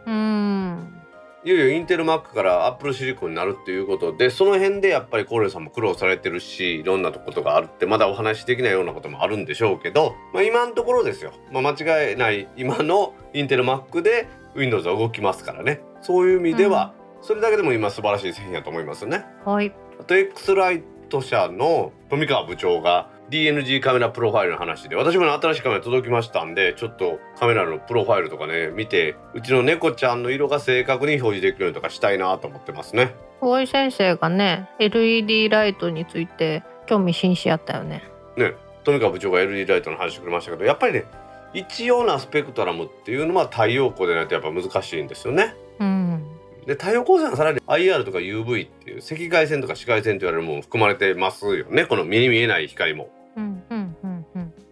[0.06, 0.97] うーん
[1.44, 14.26] いよいよインテルマックからアップルシリコンになるっていうことでその辺でやっぱりコーレルさんも苦労されてるしいろんなことがあるってまだお話しできないようなこともあるんでしょうけど、まあ、今のところですよ、まあ、間違いない今のインテルマックで
[14.58, 15.80] Windows は動きますからね。
[16.02, 19.24] そういう意味では、それだけでも今素晴らしい製品だと思いますね。
[19.44, 19.72] はい。
[20.00, 33.14] あと X ライト社の富川部長が DNG カメラプロファイルの話で私もね新しいカメラ届きましたんでちょっとカメラのプロファイルとかね見てうちの猫ちゃんの色が正確に表示できるようにとかしたいなと思ってますね。
[33.40, 38.02] 大井先生がね LED ライトについて興味津々やったよね。
[38.36, 38.54] ね
[38.84, 41.04] 富川部長が LED ライトの話してくれましたけどやっぱりね
[41.52, 45.54] 一様なスペクトラムっていうのは太陽光でないとやっぱ難しいんですよね。
[45.80, 46.24] うん。
[46.66, 51.84] で太陽光線はさらに IR とか UV っていう赤外線とか紫外線と言われるものも含まれてますよね。
[51.84, 53.10] この目に見えない光も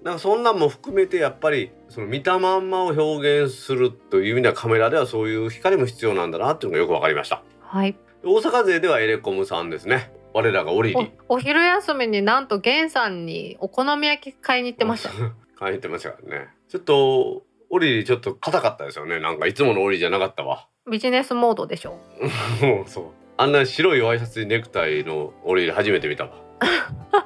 [0.07, 7.43] うんだからそんなんも含めてやっぱりその見たまんまを表現するという意味ではカメラではそういう光も必要なんだなっていうのがよくわかりました。
[7.61, 7.97] はい。
[8.25, 10.13] 大阪勢ではエレコムさんですね。
[10.33, 11.13] 我らがオリリ。
[11.29, 15.09] おお昼休みになんと源さんにお好み焼き買いに行ってました。
[15.09, 16.49] よ 買いに行ってましたからね。
[16.69, 19.19] ちょっとオリリちょっと硬かったですよね。
[19.19, 20.69] なんかいつものオリリじゃなかったわ。
[20.91, 21.99] ビジネスモードでしょ。
[22.63, 23.05] もうそう。
[23.39, 26.31] あんな白いワイシャツにネクタイのオリリ初めて見たわ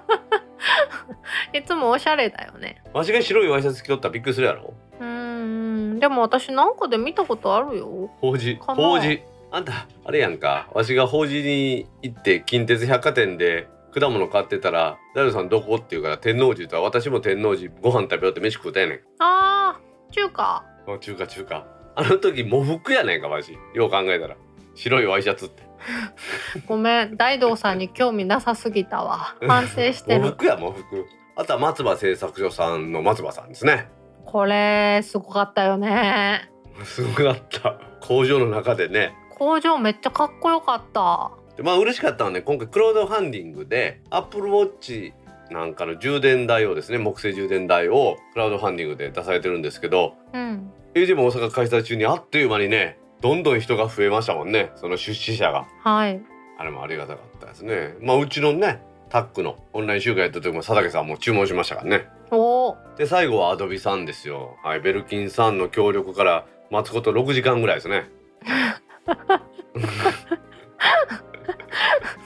[1.52, 2.82] いつもおしゃれだよね。
[2.92, 4.74] わしが白いワイシャツ着とったらびっくりするやろ？
[5.00, 5.98] うーん。
[6.00, 8.10] でも私なんかで見たことあるよ。
[8.20, 8.56] 法事。
[8.60, 9.22] 法事。
[9.52, 10.68] あんたあれやんか。
[10.72, 19.00] わしが法事に行って近鉄百貨店で果物買ってたら「ダルさんどこ?」って言うから「天王寺」とは私も天王寺ご飯食べようって飯食うたやねん。
[19.18, 20.64] あー中華。
[20.86, 21.66] あ中華中華。
[21.96, 23.58] あの時喪服やねんかわし。
[23.74, 24.36] よう考えたら。
[24.76, 25.64] 白いワイシャツって
[26.66, 29.36] ごめん大道さんに興味なさすぎたわ。
[29.46, 30.22] 反省してる。
[30.22, 31.06] 喪服や喪服。
[31.36, 33.88] あとは松葉製作所さんの松葉さんですね。
[34.26, 36.50] これすごかったよね。
[36.84, 37.76] すごくなった。
[38.00, 39.14] 工場の中でね。
[39.30, 41.30] 工場めっちゃかっこよかった。
[41.56, 45.12] でまあ嬉しかったのはね今回クロードファンディングで Apple Watch
[45.50, 50.70] なんかの充電台をですね木製充電台をクラウドファンディングで出されてるんですけどうん。
[50.94, 54.72] AGM 大阪開催中にあっという間にねどんどん人が増えましたもんね。
[54.76, 55.66] その出資者が。
[55.82, 56.20] はい。
[56.58, 57.94] あれもありがたかったですね。
[58.00, 62.06] まあうちのねタックのオンライン集会やった時も佐竹さんも注文しましたからね。
[62.30, 62.96] おー。
[62.96, 64.56] で最後はアドビさんですよ。
[64.62, 68.08] はいベルキンさんの協力から待つこと6時間ぐらいですね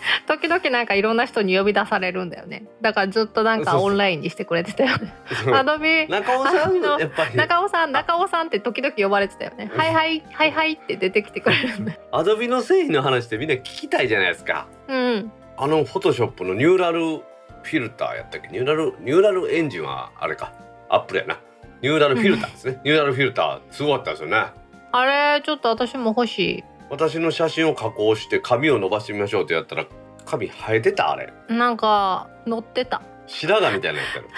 [0.26, 2.64] 時々なんかいろんな人に呼び出されるんだよね。
[2.80, 5.14] だからずっとなんかオンラインにしてくれてたよね。
[5.52, 6.06] アドビ。
[6.08, 6.98] 中尾さんあの
[7.34, 9.70] 中尾さん中尾さんって時々呼ばれてたよね。
[9.74, 11.98] はいはいはいはいって出てきてくれるんだよ。
[12.12, 14.66] アドビの製品の話ってみんな聞きたいじゃないですか。
[14.88, 15.32] うん。
[15.56, 18.48] あのフォトショップのニューラルフィルターやったっけ？
[18.48, 20.52] ニューラルニューラルエンジンはあれか。
[20.88, 21.38] アップルやな。
[21.80, 22.80] ニューラルフィルターですね。
[22.84, 24.44] ニューラルフィルターすごかったですよね。
[24.92, 25.04] あ
[25.36, 29.86] れちょっと私も欲しい私の写真を加工して髪を伸ばしてみましょうってやったら
[30.24, 31.32] 髪生えてたあれ。
[31.48, 33.02] なんか乗ってた。
[33.26, 34.28] 白髪みたいなやつやろ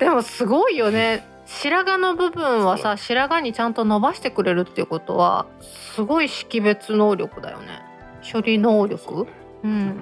[0.00, 1.24] でもすごいよね。
[1.46, 5.46] 白髪の部分はさ白髪にちゃんと伸ばしてくれるっていうことは
[5.94, 7.80] すごい識別能力だよね。
[8.28, 9.28] 処理能力。
[9.62, 9.96] うんうん。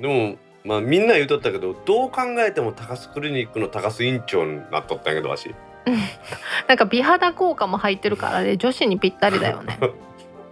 [0.00, 5.52] でもまあみんな言うとったけどどう考えても高須クリニックの高須院長になっとったんやけどわし。
[6.68, 9.80] なんか美肌効果も入ってるからね女子にぴったりだよね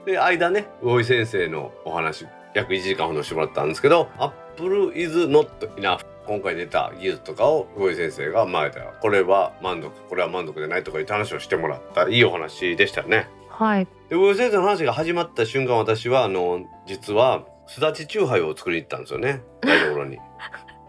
[0.07, 13.28] で間ね魚井先生のお話約1時間ほどしてもらったんですけど「Apple is not enough」今回出た技術とかを魚井先生が前でこれは満足これは満足でないとかいう話をしてもらったいいお話でしたよね。
[13.48, 20.18] はいで魚井先生の話が始まった瞬間私はあの実はすだちチューハイを作りに行ったんですよね台所に。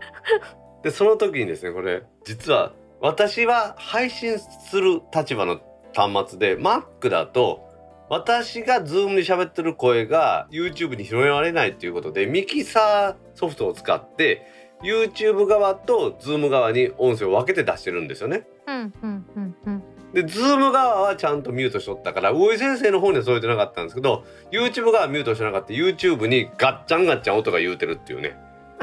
[0.84, 5.60] でその時にですねこれ実は私は配信する立場の
[5.96, 7.67] 端末で Mac だと
[8.10, 14.46] 私が Zoom で喋ってる声が YouTube に拾われないということでミキサーソフトを使って
[14.84, 18.48] YouTube 側と Zoom 側に音声を分けて出してるんですよね。
[18.68, 19.84] うんうんうんうん。
[20.14, 25.74] で Zoom 側はちゃんとミュートしとったから魚井先生の方にはそう言ってなかったんですけど YouTube 側はミュートしてなかった。
[25.74, 28.38] YouTube にガッチャンガッチャン音が言うてるっていうね。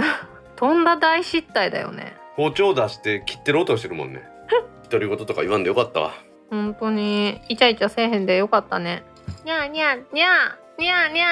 [0.56, 2.14] とんだ大失態だよね。
[2.36, 4.22] 包丁出して切ってる音してるもんね。
[4.90, 6.12] 独り言とか言わんでよかったわ。
[6.50, 9.02] 本当にイチャイチャせえへんでよかったね
[9.44, 11.26] にゃーにゃーにゃーにゃーにゃ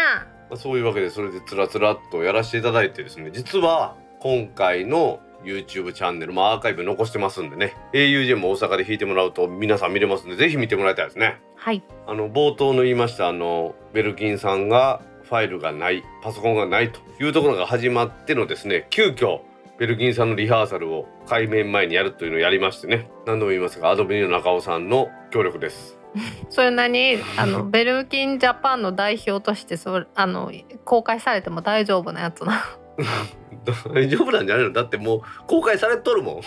[0.50, 3.30] まあそういうわけでそれでつらつらっとやらせていただいてですね。
[3.32, 7.74] 実は今回の YouTube チャンネルもアーカイブ残してますんでね。
[7.92, 11.40] Augm も大阪で弾いてもらうと皆さん見れますんでぜひ見てもらいたいですね。
[11.56, 11.82] ーはい。
[12.06, 19.40] あの冒頭の言いましたあのベルキンさんがファイルがないパソコンがないというところが始まってのですね急遽
[19.78, 23.08] ベルキンさんのリハーサルを海面前にやるというのをやりましてね。
[23.26, 26.01] 何度も言いますがアドビの中尾さんの協力です
[26.50, 30.52] それなに あのベルキンジャパンの代表としてそれあの
[30.84, 32.64] 公開されても大丈夫なやつな。
[33.94, 34.72] 大丈夫なんじゃないの？
[34.72, 36.42] だってもう公開されとるもん。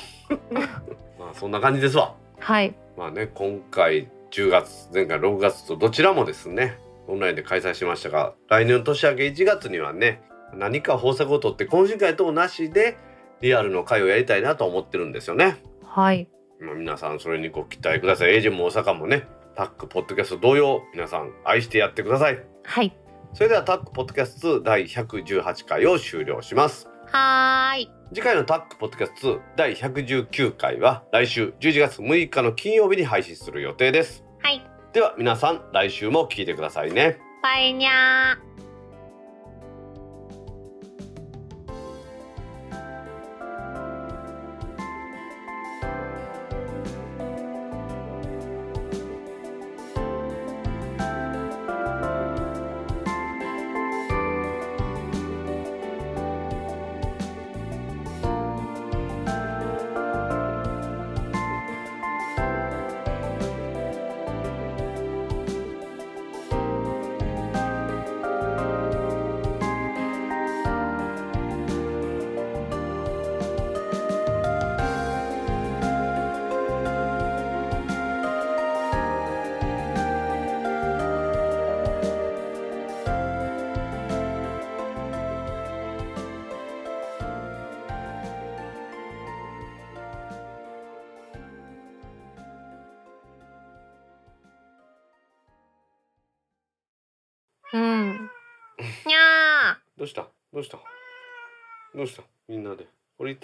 [1.18, 2.14] まあそんな感じですわ。
[2.40, 2.76] はい。
[2.98, 10.22] まあね今回10月前回6月とどちらもですねオンラインで開催しましたが来年の年明け1月にはね
[10.54, 12.98] 何か方策をとって懇親会等なしで
[13.42, 15.58] リアルの会をやりたいなと思ってるんですよね。
[15.84, 16.28] はい。
[16.60, 18.34] まあ、皆さんそれにご期待ください。
[18.34, 22.40] エージも大阪もね、タックポッドキャスト同様、皆さん愛してやってください。
[22.64, 22.96] はい
[23.34, 26.88] それではタックポッドキャスト2第118回を終了します。
[27.08, 34.24] はーい次回のタックポッドキャスト2第119回は来週11月6日の金曜日に配信する予定です。
[34.42, 37.20] はいでは皆さん来週も聞いてくださいね。
[37.44, 38.55] バイニャー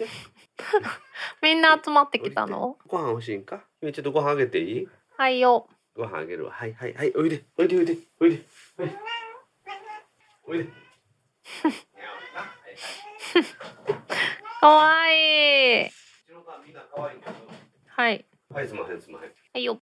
[0.06, 0.10] て。
[0.10, 0.10] ー
[1.42, 2.78] みんな集まってきたの？
[2.88, 3.64] ご飯欲しいんか？
[3.82, 4.88] ちょっとご飯あげていい？
[5.18, 5.68] はいよ。
[5.96, 6.52] ご飯あげるわ。
[6.52, 7.14] はいはいはい。
[7.16, 7.44] おいで。
[7.58, 7.98] おいでおいで。
[8.20, 8.46] おいで。
[10.44, 10.68] おいで。
[14.60, 15.92] かわいい
[17.88, 18.26] はい。
[18.54, 19.32] はいすまへんすまへん。
[19.54, 19.82] はいよ